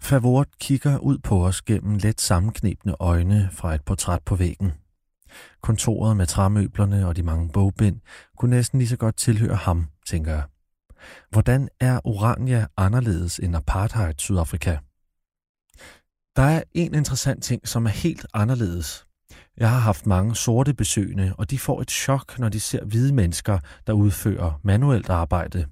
Verwoerd 0.09 0.47
kigger 0.59 0.97
ud 0.97 1.17
på 1.17 1.45
os 1.45 1.61
gennem 1.61 1.97
let 1.97 2.21
sammenknebne 2.21 2.95
øjne 2.99 3.49
fra 3.51 3.75
et 3.75 3.81
portræt 3.85 4.23
på 4.25 4.35
væggen. 4.35 4.73
Kontoret 5.61 6.17
med 6.17 6.25
træmøblerne 6.25 7.07
og 7.07 7.15
de 7.15 7.23
mange 7.23 7.49
bogbind 7.49 7.99
kunne 8.37 8.55
næsten 8.55 8.79
lige 8.79 8.89
så 8.89 8.97
godt 8.97 9.17
tilhøre 9.17 9.55
ham, 9.55 9.87
tænker 10.07 10.31
jeg. 10.31 10.43
Hvordan 11.29 11.69
er 11.79 11.99
Orania 12.03 12.67
anderledes 12.77 13.39
end 13.39 13.55
apartheid 13.55 14.13
Sydafrika? 14.17 14.77
Der 16.35 16.43
er 16.43 16.63
en 16.73 16.93
interessant 16.93 17.43
ting, 17.43 17.67
som 17.67 17.85
er 17.85 17.89
helt 17.89 18.25
anderledes. 18.33 19.07
Jeg 19.57 19.69
har 19.69 19.79
haft 19.79 20.05
mange 20.05 20.35
sorte 20.35 20.73
besøgende, 20.73 21.33
og 21.37 21.49
de 21.49 21.59
får 21.59 21.81
et 21.81 21.91
chok, 21.91 22.39
når 22.39 22.49
de 22.49 22.59
ser 22.59 22.85
hvide 22.85 23.13
mennesker, 23.13 23.59
der 23.87 23.93
udfører 23.93 24.59
manuelt 24.63 25.09
arbejde. 25.09 25.67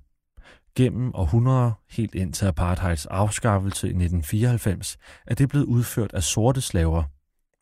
Gennem 0.75 1.11
århundreder, 1.15 1.71
helt 1.89 2.15
ind 2.15 2.33
til 2.33 2.45
apartheids 2.45 3.05
afskaffelse 3.05 3.87
i 3.87 3.89
1994, 3.89 4.97
er 5.27 5.35
det 5.35 5.49
blevet 5.49 5.65
udført 5.65 6.13
af 6.13 6.23
sorte 6.23 6.61
slaver, 6.61 7.03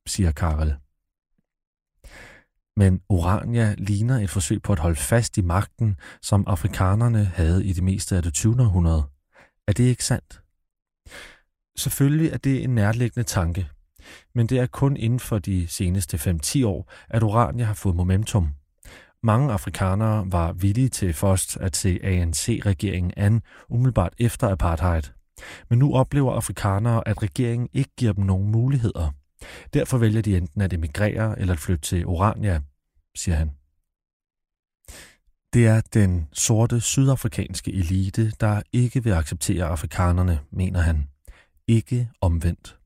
siger 0.07 0.31
Karel. 0.31 0.75
Men 2.77 3.01
Orania 3.09 3.75
ligner 3.77 4.19
et 4.19 4.29
forsøg 4.29 4.61
på 4.61 4.73
at 4.73 4.79
holde 4.79 4.95
fast 4.95 5.37
i 5.37 5.41
magten, 5.41 5.95
som 6.21 6.43
afrikanerne 6.47 7.25
havde 7.25 7.65
i 7.65 7.73
det 7.73 7.83
meste 7.83 8.15
af 8.15 8.23
det 8.23 8.33
20. 8.33 8.61
århundrede. 8.61 9.03
Er 9.67 9.73
det 9.73 9.83
ikke 9.83 10.05
sandt? 10.05 10.41
Selvfølgelig 11.77 12.31
er 12.31 12.37
det 12.37 12.63
en 12.63 12.75
nærliggende 12.75 13.23
tanke, 13.23 13.67
men 14.35 14.47
det 14.47 14.59
er 14.59 14.65
kun 14.65 14.97
inden 14.97 15.19
for 15.19 15.39
de 15.39 15.67
seneste 15.67 16.17
5-10 16.17 16.65
år, 16.65 16.91
at 17.09 17.23
Orania 17.23 17.65
har 17.65 17.73
fået 17.73 17.95
momentum. 17.95 18.49
Mange 19.23 19.53
afrikanere 19.53 20.31
var 20.31 20.53
villige 20.53 20.89
til 20.89 21.13
først 21.13 21.57
at 21.57 21.75
se 21.75 21.99
ANC-regeringen 22.03 23.13
an 23.17 23.41
umiddelbart 23.69 24.13
efter 24.17 24.49
apartheid. 24.49 25.03
Men 25.69 25.79
nu 25.79 25.95
oplever 25.95 26.33
afrikanere, 26.33 27.07
at 27.07 27.23
regeringen 27.23 27.69
ikke 27.73 27.91
giver 27.97 28.13
dem 28.13 28.23
nogen 28.23 28.51
muligheder. 28.51 29.11
Derfor 29.73 29.97
vælger 29.97 30.21
de 30.21 30.37
enten 30.37 30.61
at 30.61 30.73
emigrere 30.73 31.39
eller 31.39 31.53
at 31.53 31.59
flytte 31.59 31.81
til 31.81 32.05
Orania, 32.05 32.61
siger 33.15 33.35
han. 33.35 33.51
Det 35.53 35.67
er 35.67 35.81
den 35.93 36.27
sorte 36.33 36.81
sydafrikanske 36.81 37.73
elite, 37.73 38.31
der 38.39 38.61
ikke 38.71 39.03
vil 39.03 39.13
acceptere 39.13 39.65
afrikanerne, 39.65 40.39
mener 40.51 40.79
han 40.81 41.07
ikke 41.67 42.09
omvendt. 42.21 42.77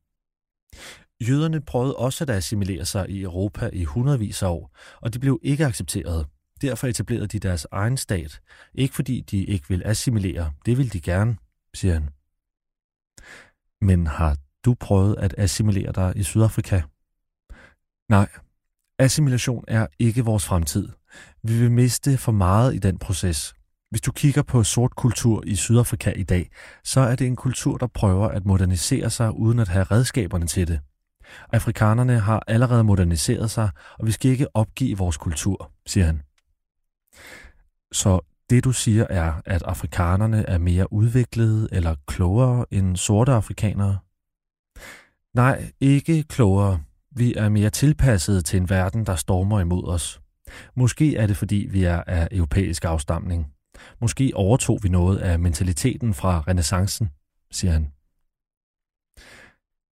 Jøderne 1.21 1.61
prøvede 1.61 1.95
også 1.95 2.23
at 2.23 2.29
assimilere 2.29 2.85
sig 2.85 3.09
i 3.09 3.21
Europa 3.21 3.69
i 3.73 3.83
hundredvis 3.83 4.43
af 4.43 4.47
år, 4.47 4.77
og 5.01 5.13
de 5.13 5.19
blev 5.19 5.39
ikke 5.43 5.65
accepteret. 5.65 6.27
Derfor 6.61 6.87
etablerede 6.87 7.27
de 7.27 7.39
deres 7.39 7.67
egen 7.71 7.97
stat, 7.97 8.41
ikke 8.73 8.95
fordi 8.95 9.21
de 9.21 9.43
ikke 9.45 9.69
vil 9.69 9.81
assimilere, 9.85 10.53
det 10.65 10.77
vil 10.77 10.93
de 10.93 11.01
gerne, 11.01 11.37
siger 11.73 11.93
han. 11.93 12.09
Men 13.81 14.07
har 14.07 14.37
du 14.67 14.73
prøvet 14.73 15.15
at 15.17 15.35
assimilere 15.37 15.91
dig 15.91 16.13
i 16.15 16.23
Sydafrika? 16.23 16.81
Nej, 18.09 18.27
assimilation 18.99 19.63
er 19.67 19.87
ikke 19.99 20.25
vores 20.25 20.45
fremtid. 20.45 20.89
Vi 21.43 21.59
vil 21.59 21.71
miste 21.71 22.17
for 22.17 22.31
meget 22.31 22.75
i 22.75 22.77
den 22.77 22.97
proces, 22.97 23.53
hvis 23.89 24.01
du 24.01 24.11
kigger 24.11 24.41
på 24.41 24.63
sort 24.63 24.95
kultur 24.95 25.43
i 25.45 25.55
Sydafrika 25.55 26.11
i 26.11 26.23
dag, 26.23 26.49
så 26.83 26.99
er 26.99 27.15
det 27.15 27.27
en 27.27 27.35
kultur, 27.35 27.77
der 27.77 27.87
prøver 27.87 28.27
at 28.27 28.45
modernisere 28.45 29.09
sig 29.09 29.31
uden 29.31 29.59
at 29.59 29.67
have 29.67 29.83
redskaberne 29.83 30.47
til 30.47 30.67
det. 30.67 30.79
Afrikanerne 31.53 32.19
har 32.19 32.43
allerede 32.47 32.83
moderniseret 32.83 33.51
sig, 33.51 33.69
og 33.99 34.07
vi 34.07 34.11
skal 34.11 34.31
ikke 34.31 34.55
opgive 34.55 34.97
vores 34.97 35.17
kultur, 35.17 35.71
siger 35.85 36.05
han. 36.05 36.21
Så 37.91 38.19
det 38.49 38.63
du 38.63 38.71
siger 38.71 39.05
er, 39.09 39.33
at 39.45 39.63
afrikanerne 39.63 40.49
er 40.49 40.57
mere 40.57 40.93
udviklede 40.93 41.69
eller 41.71 41.95
klogere 42.07 42.65
end 42.71 42.97
sorte 42.97 43.31
afrikanere? 43.31 43.97
Nej, 45.37 45.71
ikke 45.79 46.23
klogere. 46.23 46.79
Vi 47.11 47.33
er 47.33 47.49
mere 47.49 47.69
tilpasset 47.69 48.45
til 48.45 48.57
en 48.57 48.69
verden, 48.69 49.05
der 49.05 49.15
stormer 49.15 49.59
imod 49.59 49.87
os. 49.87 50.21
Måske 50.75 51.15
er 51.15 51.27
det, 51.27 51.37
fordi 51.37 51.67
vi 51.71 51.83
er 51.83 52.03
af 52.07 52.27
europæisk 52.31 52.85
afstamning. 52.85 53.47
Måske 54.01 54.31
overtog 54.35 54.79
vi 54.83 54.89
noget 54.89 55.17
af 55.17 55.39
mentaliteten 55.39 56.13
fra 56.13 56.43
renaissancen, 56.47 57.09
siger 57.51 57.71
han. 57.71 57.91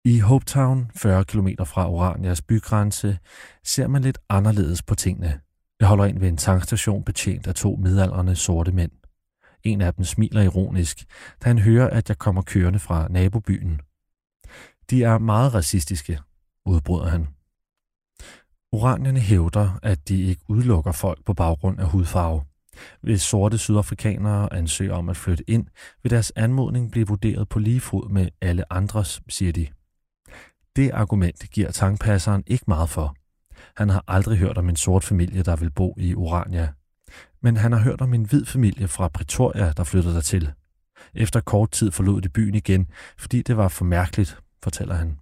I 0.05 0.19
Hopetown, 0.19 0.91
40 0.95 1.25
km 1.25 1.47
fra 1.65 1.89
Oranias 1.89 2.41
bygrænse, 2.41 3.17
ser 3.63 3.87
man 3.87 4.01
lidt 4.01 4.19
anderledes 4.29 4.83
på 4.83 4.95
tingene. 4.95 5.39
Jeg 5.79 5.87
holder 5.87 6.05
ind 6.05 6.19
ved 6.19 6.27
en 6.27 6.37
tankstation 6.37 7.03
betjent 7.03 7.47
af 7.47 7.55
to 7.55 7.75
midaldrende 7.75 8.35
sorte 8.35 8.71
mænd. 8.71 8.91
En 9.63 9.81
af 9.81 9.93
dem 9.93 10.05
smiler 10.05 10.41
ironisk, 10.41 11.05
da 11.43 11.49
han 11.49 11.59
hører, 11.59 11.89
at 11.89 12.09
jeg 12.09 12.17
kommer 12.17 12.41
kørende 12.41 12.79
fra 12.79 13.07
nabobyen. 13.07 13.81
De 14.89 15.03
er 15.03 15.17
meget 15.17 15.53
racistiske, 15.53 16.19
udbryder 16.65 17.07
han. 17.07 17.27
Oranierne 18.71 19.19
hævder, 19.19 19.79
at 19.83 20.09
de 20.09 20.23
ikke 20.23 20.41
udelukker 20.47 20.91
folk 20.91 21.25
på 21.25 21.33
baggrund 21.33 21.79
af 21.79 21.87
hudfarve. 21.87 22.43
Hvis 23.01 23.21
sorte 23.21 23.57
sydafrikanere 23.57 24.53
ansøger 24.53 24.93
om 24.93 25.09
at 25.09 25.17
flytte 25.17 25.49
ind, 25.49 25.67
vil 26.03 26.09
deres 26.09 26.31
anmodning 26.35 26.91
blive 26.91 27.07
vurderet 27.07 27.49
på 27.49 27.59
lige 27.59 27.79
fod 27.79 28.09
med 28.09 28.29
alle 28.41 28.73
andres, 28.73 29.21
siger 29.29 29.51
de. 29.51 29.67
Det 30.75 30.91
argument 30.91 31.49
giver 31.51 31.71
tankpasseren 31.71 32.43
ikke 32.47 32.65
meget 32.67 32.89
for. 32.89 33.15
Han 33.77 33.89
har 33.89 34.03
aldrig 34.07 34.37
hørt 34.37 34.57
om 34.57 34.69
en 34.69 34.75
sort 34.75 35.03
familie, 35.03 35.43
der 35.43 35.55
vil 35.55 35.71
bo 35.71 35.95
i 35.97 36.15
Orania. 36.15 36.73
Men 37.41 37.57
han 37.57 37.71
har 37.71 37.79
hørt 37.79 38.01
om 38.01 38.13
en 38.13 38.23
hvid 38.23 38.45
familie 38.45 38.87
fra 38.87 39.07
Pretoria, 39.07 39.71
der 39.77 39.83
flyttede 39.83 40.13
dertil. 40.13 40.51
Efter 41.13 41.39
kort 41.39 41.71
tid 41.71 41.91
forlod 41.91 42.21
de 42.21 42.29
byen 42.29 42.55
igen, 42.55 42.87
fordi 43.17 43.41
det 43.41 43.57
var 43.57 43.67
for 43.67 43.85
mærkeligt, 43.85 44.39
fortæller 44.65 44.95
han. 44.95 45.19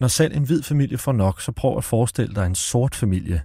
Når 0.00 0.08
selv 0.08 0.36
en 0.36 0.44
hvid 0.44 0.62
familie 0.62 0.98
får 0.98 1.12
nok, 1.12 1.40
så 1.40 1.52
prøv 1.52 1.76
at 1.76 1.84
forestille 1.84 2.34
dig 2.34 2.46
en 2.46 2.54
sort 2.54 2.94
familie, 2.94 3.42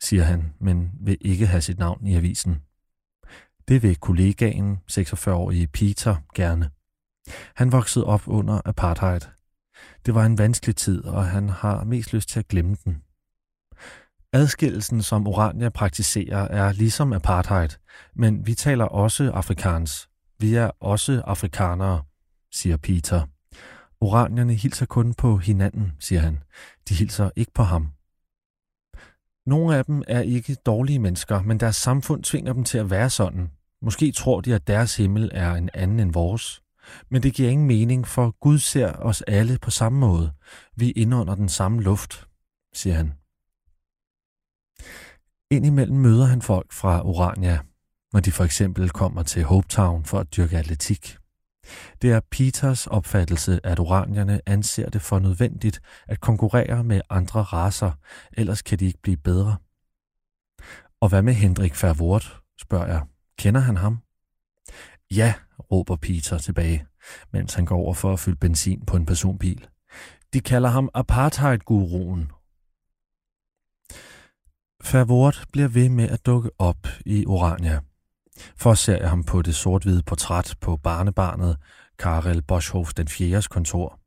siger 0.00 0.22
han, 0.22 0.52
men 0.60 0.90
vil 1.00 1.18
ikke 1.20 1.46
have 1.46 1.62
sit 1.62 1.78
navn 1.78 2.06
i 2.06 2.14
avisen. 2.16 2.62
Det 3.68 3.82
vil 3.82 3.96
kollegaen, 3.96 4.78
46-årige 4.92 5.66
Peter, 5.66 6.16
gerne. 6.34 6.70
Han 7.56 7.72
voksede 7.72 8.04
op 8.04 8.22
under 8.26 8.60
apartheid. 8.64 9.20
Det 10.06 10.14
var 10.14 10.24
en 10.24 10.38
vanskelig 10.38 10.76
tid, 10.76 11.04
og 11.04 11.26
han 11.26 11.48
har 11.48 11.84
mest 11.84 12.12
lyst 12.12 12.28
til 12.28 12.38
at 12.38 12.48
glemme 12.48 12.76
den. 12.84 13.02
Adskillelsen, 14.32 15.02
som 15.02 15.26
Orania 15.26 15.68
praktiserer, 15.68 16.48
er 16.48 16.72
ligesom 16.72 17.12
apartheid, 17.12 17.68
men 18.14 18.46
vi 18.46 18.54
taler 18.54 18.84
også 18.84 19.30
afrikaans. 19.30 20.08
Vi 20.38 20.54
er 20.54 20.70
også 20.80 21.22
afrikanere, 21.26 22.02
siger 22.52 22.76
Peter. 22.76 23.26
Oranierne 24.00 24.54
hilser 24.54 24.86
kun 24.86 25.14
på 25.14 25.36
hinanden, 25.36 25.92
siger 25.98 26.20
han. 26.20 26.38
De 26.88 26.94
hilser 26.94 27.30
ikke 27.36 27.52
på 27.52 27.62
ham. 27.62 27.88
Nogle 29.46 29.76
af 29.76 29.84
dem 29.84 30.02
er 30.08 30.20
ikke 30.20 30.54
dårlige 30.54 30.98
mennesker, 30.98 31.42
men 31.42 31.60
deres 31.60 31.76
samfund 31.76 32.22
tvinger 32.22 32.52
dem 32.52 32.64
til 32.64 32.78
at 32.78 32.90
være 32.90 33.10
sådan. 33.10 33.50
Måske 33.82 34.12
tror 34.12 34.40
de, 34.40 34.54
at 34.54 34.66
deres 34.66 34.96
himmel 34.96 35.30
er 35.34 35.54
en 35.54 35.70
anden 35.74 36.00
end 36.00 36.12
vores. 36.12 36.62
Men 37.10 37.22
det 37.22 37.34
giver 37.34 37.50
ingen 37.50 37.66
mening, 37.66 38.06
for 38.06 38.30
Gud 38.40 38.58
ser 38.58 38.92
os 38.92 39.22
alle 39.22 39.58
på 39.58 39.70
samme 39.70 39.98
måde. 39.98 40.32
Vi 40.76 40.90
indånder 40.90 41.34
den 41.34 41.48
samme 41.48 41.82
luft, 41.82 42.26
siger 42.74 42.96
han. 42.96 43.12
Indimellem 45.50 45.98
møder 45.98 46.24
han 46.24 46.42
folk 46.42 46.72
fra 46.72 47.06
Orania, 47.06 47.58
når 48.12 48.20
de 48.20 48.32
for 48.32 48.44
eksempel 48.44 48.90
kommer 48.90 49.22
til 49.22 49.44
Hopetown 49.44 50.04
for 50.04 50.18
at 50.18 50.36
dyrke 50.36 50.58
atletik. 50.58 51.16
Det 52.02 52.12
er 52.12 52.20
Peters 52.30 52.86
opfattelse, 52.86 53.60
at 53.64 53.78
oranierne 53.78 54.40
anser 54.46 54.90
det 54.90 55.02
for 55.02 55.18
nødvendigt 55.18 55.80
at 56.08 56.20
konkurrere 56.20 56.84
med 56.84 57.00
andre 57.10 57.42
raser, 57.42 57.92
ellers 58.32 58.62
kan 58.62 58.78
de 58.78 58.86
ikke 58.86 59.02
blive 59.02 59.16
bedre. 59.16 59.56
Og 61.00 61.08
hvad 61.08 61.22
med 61.22 61.34
Hendrik 61.34 61.82
Verwoerd, 61.82 62.40
spørger 62.60 62.86
jeg. 62.86 63.02
Kender 63.38 63.60
han 63.60 63.76
ham? 63.76 63.98
Ja, 65.10 65.34
råber 65.72 65.96
Peter 65.96 66.38
tilbage, 66.38 66.86
mens 67.30 67.54
han 67.54 67.64
går 67.64 67.76
over 67.76 67.94
for 67.94 68.12
at 68.12 68.20
fylde 68.20 68.36
benzin 68.36 68.86
på 68.86 68.96
en 68.96 69.06
personbil. 69.06 69.66
De 70.32 70.40
kalder 70.40 70.68
ham 70.68 70.90
apartheid-guruen. 70.94 72.30
Verwoerd 74.92 75.44
bliver 75.52 75.68
ved 75.68 75.88
med 75.88 76.08
at 76.08 76.26
dukke 76.26 76.50
op 76.58 76.86
i 77.06 77.26
Orania. 77.26 77.80
For 78.56 78.74
ser 78.74 78.96
jeg 78.96 79.10
ham 79.10 79.24
på 79.24 79.42
det 79.42 79.54
sort-hvide 79.54 80.02
portræt 80.02 80.54
på 80.60 80.76
barnebarnet 80.76 81.56
Karel 81.98 82.42
Boschhoff 82.42 82.94
den 82.94 83.08
4. 83.08 83.42
kontor. 83.50 83.98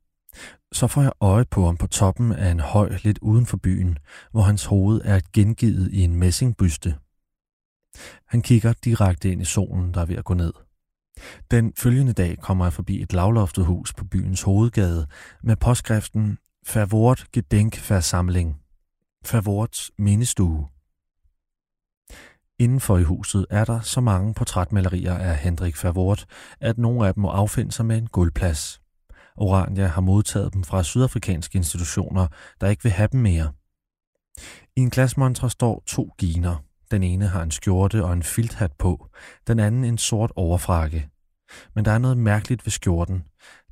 Så 0.72 0.86
får 0.86 1.02
jeg 1.02 1.12
øje 1.20 1.44
på 1.44 1.64
ham 1.64 1.76
på 1.76 1.86
toppen 1.86 2.32
af 2.32 2.50
en 2.50 2.60
høj 2.60 2.96
lidt 3.02 3.18
uden 3.22 3.46
for 3.46 3.56
byen, 3.56 3.98
hvor 4.30 4.42
hans 4.42 4.64
hoved 4.64 5.00
er 5.04 5.20
gengivet 5.32 5.92
i 5.92 6.00
en 6.00 6.16
messingbyste. 6.16 6.94
Han 8.28 8.42
kigger 8.42 8.72
direkte 8.84 9.32
ind 9.32 9.42
i 9.42 9.44
solen, 9.44 9.94
der 9.94 10.00
er 10.00 10.04
ved 10.04 10.16
at 10.16 10.24
gå 10.24 10.34
ned. 10.34 10.52
Den 11.50 11.72
følgende 11.76 12.12
dag 12.12 12.38
kommer 12.38 12.64
jeg 12.64 12.72
forbi 12.72 13.02
et 13.02 13.12
lavloftet 13.12 13.66
hus 13.66 13.94
på 13.94 14.04
byens 14.04 14.42
hovedgade 14.42 15.06
med 15.42 15.56
påskriften 15.56 16.38
Favort 16.66 17.26
Gedenkversamling. 17.32 18.56
Favorts 19.24 19.90
mindestue. 19.98 20.68
Indenfor 22.58 22.98
i 22.98 23.02
huset 23.02 23.46
er 23.50 23.64
der 23.64 23.80
så 23.80 24.00
mange 24.00 24.34
portrætmalerier 24.34 25.14
af 25.14 25.36
Hendrik 25.36 25.76
Favort, 25.76 26.26
at 26.60 26.78
nogle 26.78 27.06
af 27.06 27.14
dem 27.14 27.20
må 27.20 27.28
affinde 27.28 27.72
sig 27.72 27.86
med 27.86 27.98
en 27.98 28.06
guldplads. 28.06 28.80
Orania 29.36 29.86
har 29.86 30.00
modtaget 30.00 30.54
dem 30.54 30.64
fra 30.64 30.82
sydafrikanske 30.82 31.56
institutioner, 31.56 32.26
der 32.60 32.68
ikke 32.68 32.82
vil 32.82 32.92
have 32.92 33.08
dem 33.12 33.20
mere. 33.20 33.52
I 34.76 34.80
en 34.80 34.90
glasmontre 34.90 35.50
står 35.50 35.82
to 35.86 36.14
giner. 36.18 36.56
Den 36.90 37.02
ene 37.02 37.26
har 37.26 37.42
en 37.42 37.50
skjorte 37.50 38.04
og 38.04 38.12
en 38.12 38.22
filthat 38.22 38.72
på, 38.72 39.08
den 39.46 39.58
anden 39.58 39.84
en 39.84 39.98
sort 39.98 40.32
overfrakke. 40.36 41.08
Men 41.74 41.84
der 41.84 41.92
er 41.92 41.98
noget 41.98 42.18
mærkeligt 42.18 42.66
ved 42.66 42.70
skjorten. 42.70 43.24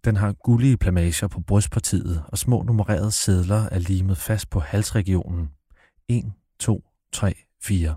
Den 0.04 0.16
har 0.16 0.32
gullige 0.32 0.76
plamager 0.76 1.28
på 1.28 1.40
brystpartiet, 1.40 2.22
og 2.28 2.38
små 2.38 2.62
nummererede 2.62 3.12
sædler 3.12 3.68
er 3.70 3.78
limet 3.78 4.18
fast 4.18 4.50
på 4.50 4.60
halsregionen. 4.60 5.50
1, 6.08 6.32
2, 6.58 6.84
3, 7.12 7.34
4. 7.64 7.94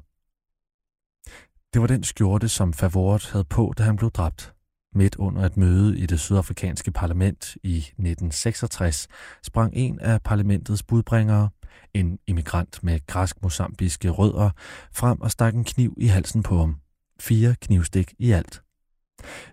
Det 1.75 1.81
var 1.81 1.87
den 1.87 2.03
skjorte, 2.03 2.49
som 2.49 2.73
Favort 2.73 3.29
havde 3.31 3.43
på, 3.43 3.73
da 3.77 3.83
han 3.83 3.95
blev 3.95 4.11
dræbt. 4.11 4.53
Midt 4.93 5.15
under 5.15 5.41
et 5.41 5.57
møde 5.57 5.99
i 5.99 6.05
det 6.05 6.19
sydafrikanske 6.19 6.91
parlament 6.91 7.57
i 7.63 7.77
1966 7.77 9.07
sprang 9.43 9.73
en 9.75 9.99
af 9.99 10.21
parlamentets 10.21 10.83
budbringere, 10.83 11.49
en 11.93 12.19
immigrant 12.27 12.83
med 12.83 12.99
græsk-mosambiske 13.07 14.09
rødder, 14.09 14.49
frem 14.93 15.21
og 15.21 15.31
stak 15.31 15.53
en 15.53 15.63
kniv 15.63 15.93
i 15.97 16.07
halsen 16.07 16.43
på 16.43 16.57
ham. 16.57 16.75
Fire 17.19 17.55
knivstik 17.61 18.13
i 18.19 18.31
alt. 18.31 18.61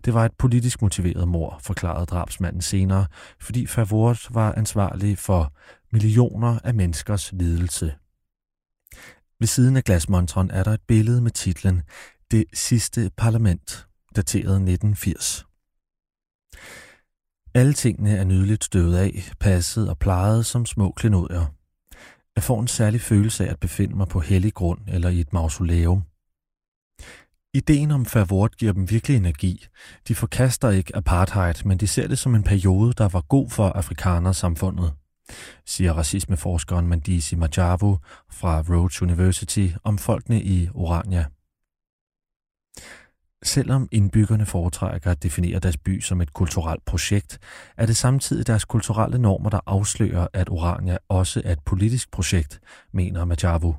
Det 0.05 0.15
var 0.15 0.25
et 0.25 0.33
politisk 0.39 0.83
motiveret 0.83 1.29
mor, 1.29 1.59
forklarede 1.63 2.07
drabsmanden 2.07 2.63
senere, 2.63 3.07
fordi 3.41 3.67
Favort 3.67 4.29
var 4.31 4.53
ansvarlig 4.53 5.19
for 5.19 5.53
millioner 5.93 6.59
af 6.65 6.75
menneskers 6.75 7.33
lidelse. 7.33 7.95
Ved 9.43 9.47
siden 9.47 9.77
af 9.77 9.85
glasmontren 9.85 10.51
er 10.51 10.65
der 10.65 10.71
et 10.71 10.81
billede 10.89 11.21
med 11.21 11.31
titlen 11.31 11.83
det 12.33 12.45
sidste 12.53 13.11
parlament, 13.17 13.87
dateret 14.17 14.55
1980. 14.55 15.47
Alle 17.55 17.73
tingene 17.73 18.17
er 18.17 18.25
nydeligt 18.25 18.65
støvet 18.65 18.97
af, 18.97 19.33
passet 19.41 19.89
og 19.89 19.99
plejet 19.99 20.47
som 20.47 20.67
små 20.67 20.93
klenodier. 20.97 21.47
Jeg 22.37 22.45
får 22.45 22.61
en 22.61 22.69
særlig 22.69 23.01
følelse 23.01 23.47
af 23.47 23.51
at 23.51 23.61
befinde 23.61 23.97
mig 23.97 24.09
på 24.09 24.21
hellig 24.21 24.55
grund 24.55 24.81
eller 24.89 25.09
i 25.09 25.21
et 25.21 25.33
mausoleum. 25.33 26.03
Ideen 27.55 27.91
om 27.91 28.07
favort 28.07 28.57
giver 28.57 28.73
dem 28.73 28.91
virkelig 28.91 29.17
energi. 29.17 29.67
De 30.09 30.15
forkaster 30.15 30.71
ikke 30.71 30.97
apartheid, 30.97 31.65
men 31.65 31.79
de 31.79 31.87
ser 31.87 32.09
det 32.09 32.19
som 32.19 32.35
en 32.35 32.43
periode, 32.43 32.93
der 32.93 33.09
var 33.09 33.21
god 33.21 33.51
for 33.51 33.69
afrikanersamfundet, 33.69 34.93
siger 35.67 35.93
racismeforskeren 35.93 36.87
Mandisi 36.87 37.37
Majavu 37.37 37.99
fra 38.31 38.61
Rhodes 38.61 39.03
University 39.03 39.69
om 39.85 39.99
folkene 39.99 40.43
i 40.43 40.69
Orania. 40.75 41.27
Selvom 43.45 43.89
indbyggerne 43.93 44.47
foretrækker 44.47 45.11
at 45.11 45.23
definere 45.23 45.59
deres 45.59 45.77
by 45.77 46.01
som 46.01 46.21
et 46.21 46.33
kulturelt 46.33 46.85
projekt, 46.85 47.39
er 47.77 47.87
det 47.87 47.97
samtidig 47.97 48.47
deres 48.47 48.65
kulturelle 48.65 49.19
normer, 49.19 49.51
der 49.51 49.61
afslører, 49.67 50.27
at 50.33 50.49
Orania 50.51 50.99
også 51.09 51.43
er 51.45 51.53
et 51.53 51.61
politisk 51.65 52.11
projekt, 52.11 52.61
mener 52.93 53.25
Majavu. 53.25 53.77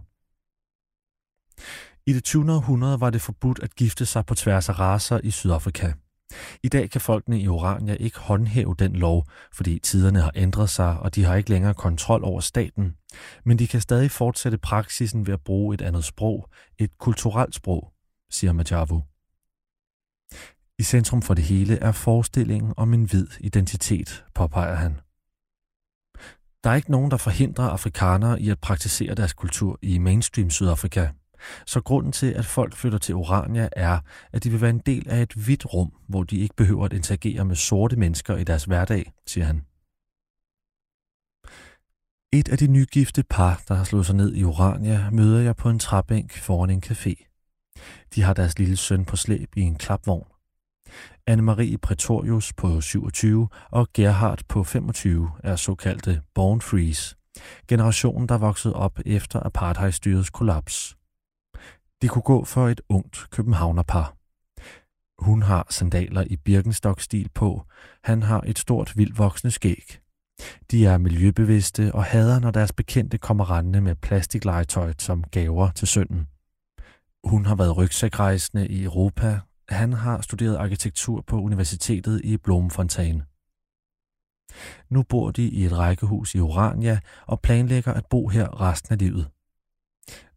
I 2.06 2.14
det 2.14 2.24
20. 2.24 2.52
århundrede 2.52 3.02
var 3.02 3.10
det 3.10 3.22
forbudt 3.22 3.60
at 3.64 3.76
gifte 3.76 4.06
sig 4.06 4.26
på 4.26 4.36
tværs 4.36 4.70
af 4.70 4.80
raser 4.80 5.20
i 5.24 5.32
Sydafrika. 5.32 5.94
I 6.64 6.68
dag 6.68 6.90
kan 6.90 7.02
folkene 7.02 7.40
i 7.40 7.48
Orania 7.48 7.94
ikke 7.94 8.20
håndhæve 8.20 8.76
den 8.80 8.96
lov, 8.96 9.26
fordi 9.54 9.80
tiderne 9.80 10.22
har 10.22 10.32
ændret 10.36 10.70
sig, 10.70 11.00
og 11.00 11.16
de 11.16 11.24
har 11.24 11.36
ikke 11.36 11.50
længere 11.50 11.74
kontrol 11.74 12.24
over 12.24 12.40
staten. 12.40 12.96
Men 13.46 13.60
de 13.60 13.68
kan 13.68 13.82
stadig 13.82 14.12
fortsætte 14.12 14.58
praksisen 14.58 15.28
ved 15.28 15.34
at 15.34 15.42
bruge 15.42 15.74
et 15.74 15.82
andet 15.82 16.04
sprog, 16.04 16.50
et 16.80 16.98
kulturelt 16.98 17.56
sprog, 17.56 17.92
siger 18.32 18.54
Majavu. 18.54 19.04
I 20.84 20.86
centrum 20.86 21.22
for 21.22 21.34
det 21.34 21.44
hele 21.44 21.76
er 21.78 21.92
forestillingen 21.92 22.74
om 22.78 22.94
en 22.94 23.04
hvid 23.04 23.28
identitet, 23.40 24.26
påpeger 24.34 24.76
han. 24.76 25.00
Der 26.64 26.70
er 26.70 26.76
ikke 26.76 26.92
nogen, 26.92 27.12
der 27.12 27.18
forhindrer 27.18 27.70
afrikanere 27.70 28.42
i 28.42 28.50
at 28.50 28.60
praktisere 28.60 29.16
deres 29.16 29.34
kultur 29.34 29.80
i 29.82 29.98
mainstream 29.98 30.50
Sydafrika. 30.50 31.08
Så 31.66 31.82
grunden 31.82 32.12
til, 32.12 32.32
at 32.32 32.46
folk 32.46 32.76
flytter 32.76 32.98
til 32.98 33.16
Orania, 33.16 33.70
er, 33.72 34.00
at 34.32 34.44
de 34.44 34.50
vil 34.50 34.62
være 34.62 34.70
en 34.70 34.82
del 34.86 35.10
af 35.10 35.22
et 35.22 35.34
hvidt 35.34 35.74
rum, 35.74 35.94
hvor 36.08 36.24
de 36.24 36.38
ikke 36.38 36.56
behøver 36.56 36.86
at 36.86 36.94
interagere 36.94 37.46
med 37.46 37.56
sorte 37.56 37.96
mennesker 37.96 38.38
i 38.38 38.44
deres 38.44 38.64
hverdag, 38.64 39.14
siger 39.28 39.46
han. 39.46 39.66
Et 42.34 42.50
af 42.50 42.58
de 42.58 42.68
nygifte 42.68 43.24
par, 43.24 43.64
der 43.68 43.76
har 43.76 43.84
slået 43.84 44.06
sig 44.06 44.16
ned 44.16 44.36
i 44.36 44.44
Orania, 44.44 45.10
møder 45.10 45.40
jeg 45.40 45.56
på 45.56 45.70
en 45.70 45.80
træbænk 45.80 46.38
foran 46.38 46.70
en 46.70 46.84
café. 46.86 47.14
De 48.16 48.22
har 48.22 48.34
deres 48.34 48.60
lille 48.60 48.78
søn 48.78 49.06
på 49.06 49.16
slæb 49.16 49.58
i 49.58 49.62
en 49.62 49.76
klapvogn. 49.76 50.33
Anne-Marie 51.30 51.78
Pretorius 51.78 52.54
på 52.54 52.82
27 52.82 53.48
og 53.72 53.88
Gerhard 53.94 54.42
på 54.48 54.64
25 54.64 55.32
er 55.44 55.56
såkaldte 55.56 56.22
Born 56.36 56.62
Freeze, 56.62 57.16
generationen, 57.68 58.30
der 58.30 58.38
voksede 58.38 58.76
op 58.76 59.00
efter 59.06 59.46
apartheidstyrets 59.46 60.30
kollaps. 60.30 60.98
De 62.02 62.08
kunne 62.08 62.22
gå 62.22 62.44
for 62.44 62.68
et 62.68 62.82
ungt 62.90 63.28
københavnerpar. 63.32 64.16
Hun 65.20 65.42
har 65.42 65.68
sandaler 65.70 66.24
i 66.28 66.36
Birkenstock-stil 66.36 67.30
på. 67.34 67.64
Han 68.04 68.24
har 68.24 68.42
et 68.46 68.60
stort 68.60 68.98
vildvoksende 68.98 69.52
skæg. 69.52 70.00
De 70.72 70.86
er 70.86 70.98
miljøbevidste 70.98 71.92
og 71.96 72.04
hader, 72.04 72.40
når 72.40 72.52
deres 72.52 72.74
bekendte 72.74 73.18
kommer 73.18 73.52
rendende 73.52 73.82
med 73.82 73.96
plastiklegetøj 73.96 74.94
som 75.00 75.24
gaver 75.24 75.72
til 75.72 75.88
sønnen. 75.88 76.28
Hun 77.24 77.46
har 77.46 77.56
været 77.56 77.78
rygsækrejsende 77.78 78.68
i 78.68 78.84
Europa. 78.84 79.40
Han 79.70 79.94
har 79.94 80.22
studeret 80.22 80.56
arkitektur 80.56 81.22
på 81.22 81.42
universitetet 81.42 82.22
i 82.24 82.38
Bloemfontein. 82.38 83.22
Nu 84.90 85.04
bor 85.04 85.32
de 85.32 85.44
i 85.44 85.66
et 85.66 85.78
rækkehus 85.78 86.36
i 86.36 86.40
Orania 86.40 87.00
og 87.28 87.42
planlægger 87.42 87.94
at 87.94 88.06
bo 88.06 88.28
her 88.28 88.62
resten 88.62 88.94
af 88.94 89.00
livet. 89.00 89.30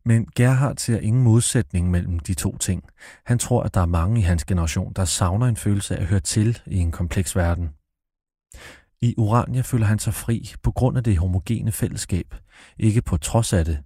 Men 0.05 0.27
Gerhard 0.37 0.77
ser 0.77 0.99
ingen 0.99 1.23
modsætning 1.23 1.91
mellem 1.91 2.19
de 2.19 2.35
to 2.35 2.57
ting. 2.57 2.85
Han 3.25 3.39
tror, 3.39 3.63
at 3.63 3.75
der 3.75 3.81
er 3.81 3.87
mange 3.87 4.21
i 4.21 4.23
hans 4.23 4.45
generation, 4.45 4.93
der 4.93 5.05
savner 5.05 5.47
en 5.47 5.57
følelse 5.57 5.97
af 5.97 6.01
at 6.01 6.07
høre 6.07 6.21
til 6.21 6.59
i 6.67 6.77
en 6.77 6.93
kompleks 6.93 7.37
verden. 7.37 7.71
I 9.01 9.15
Urania 9.19 9.61
føler 9.61 9.87
han 9.87 9.99
sig 9.99 10.15
fri 10.15 10.53
på 10.63 10.73
grund 10.73 10.97
af 10.97 11.05
det 11.05 11.19
homogene 11.19 11.73
fællesskab, 11.73 12.35
ikke 12.79 13.03
på 13.03 13.17
trods 13.17 13.53
af 13.53 13.65
det. 13.65 13.79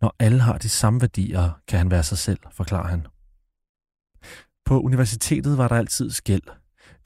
Når 0.00 0.16
alle 0.18 0.40
har 0.40 0.58
de 0.58 0.68
samme 0.68 1.00
værdier, 1.00 1.60
kan 1.68 1.78
han 1.78 1.90
være 1.90 2.02
sig 2.02 2.18
selv, 2.18 2.38
forklarer 2.52 2.88
han. 2.88 3.06
På 4.68 4.80
universitetet 4.80 5.58
var 5.58 5.68
der 5.68 5.76
altid 5.76 6.10
skæld. 6.10 6.42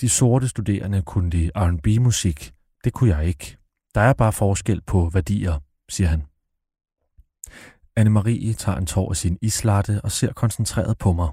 De 0.00 0.08
sorte 0.08 0.48
studerende 0.48 1.02
kunne 1.02 1.30
lide 1.30 1.50
R&B-musik. 1.56 2.52
Det 2.84 2.92
kunne 2.92 3.16
jeg 3.16 3.26
ikke. 3.26 3.56
Der 3.94 4.00
er 4.00 4.12
bare 4.12 4.32
forskel 4.32 4.80
på 4.80 5.10
værdier, 5.12 5.58
siger 5.88 6.08
han. 6.08 6.22
Anne-Marie 8.00 8.54
tager 8.54 8.78
en 8.78 8.86
tår 8.86 9.10
af 9.10 9.16
sin 9.16 9.38
islatte 9.42 10.00
og 10.00 10.12
ser 10.12 10.32
koncentreret 10.32 10.98
på 10.98 11.12
mig. 11.12 11.28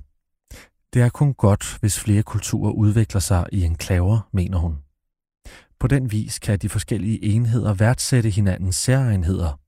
Det 0.94 1.02
er 1.02 1.10
kun 1.10 1.34
godt, 1.34 1.78
hvis 1.80 2.00
flere 2.00 2.24
kulturer 2.24 2.72
udvikler 2.72 3.22
sig 3.22 3.46
i 3.52 3.64
en 3.64 3.76
klaver, 3.76 4.30
mener 4.34 4.58
hun. 4.58 4.78
På 5.80 5.88
den 5.88 6.12
vis 6.12 6.40
kan 6.40 6.60
de 6.60 6.70
forskellige 6.70 7.24
enheder 7.24 7.74
værdsætte 7.74 8.30
hinandens 8.30 8.76
særegenheder. 8.76 9.60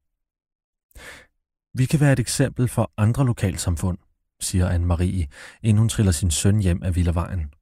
Vi 1.77 1.85
kan 1.85 1.99
være 1.99 2.13
et 2.13 2.19
eksempel 2.19 2.67
for 2.67 2.91
andre 2.97 3.25
lokalsamfund, 3.25 3.97
siger 4.41 4.69
Anne-Marie, 4.69 5.27
inden 5.61 5.77
hun 5.77 5.89
triller 5.89 6.11
sin 6.11 6.31
søn 6.31 6.59
hjem 6.59 6.83
af 6.83 6.95
Villavejen. 6.95 7.53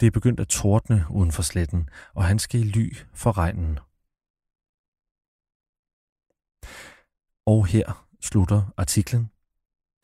Det 0.00 0.06
er 0.06 0.10
begyndt 0.10 0.40
at 0.40 0.48
tordne 0.48 1.04
uden 1.10 1.32
for 1.32 1.42
sletten, 1.42 1.88
og 2.14 2.24
han 2.24 2.38
skal 2.38 2.60
i 2.60 2.64
ly 2.64 2.96
for 3.14 3.38
regnen. 3.38 3.78
Og 7.46 7.66
her 7.66 8.06
slutter 8.20 8.62
artiklen. 8.76 9.30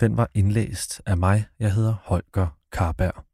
Den 0.00 0.16
var 0.16 0.30
indlæst 0.34 1.02
af 1.06 1.16
mig. 1.16 1.46
Jeg 1.58 1.74
hedder 1.74 1.92
Holger 1.92 2.58
Karberg. 2.72 3.29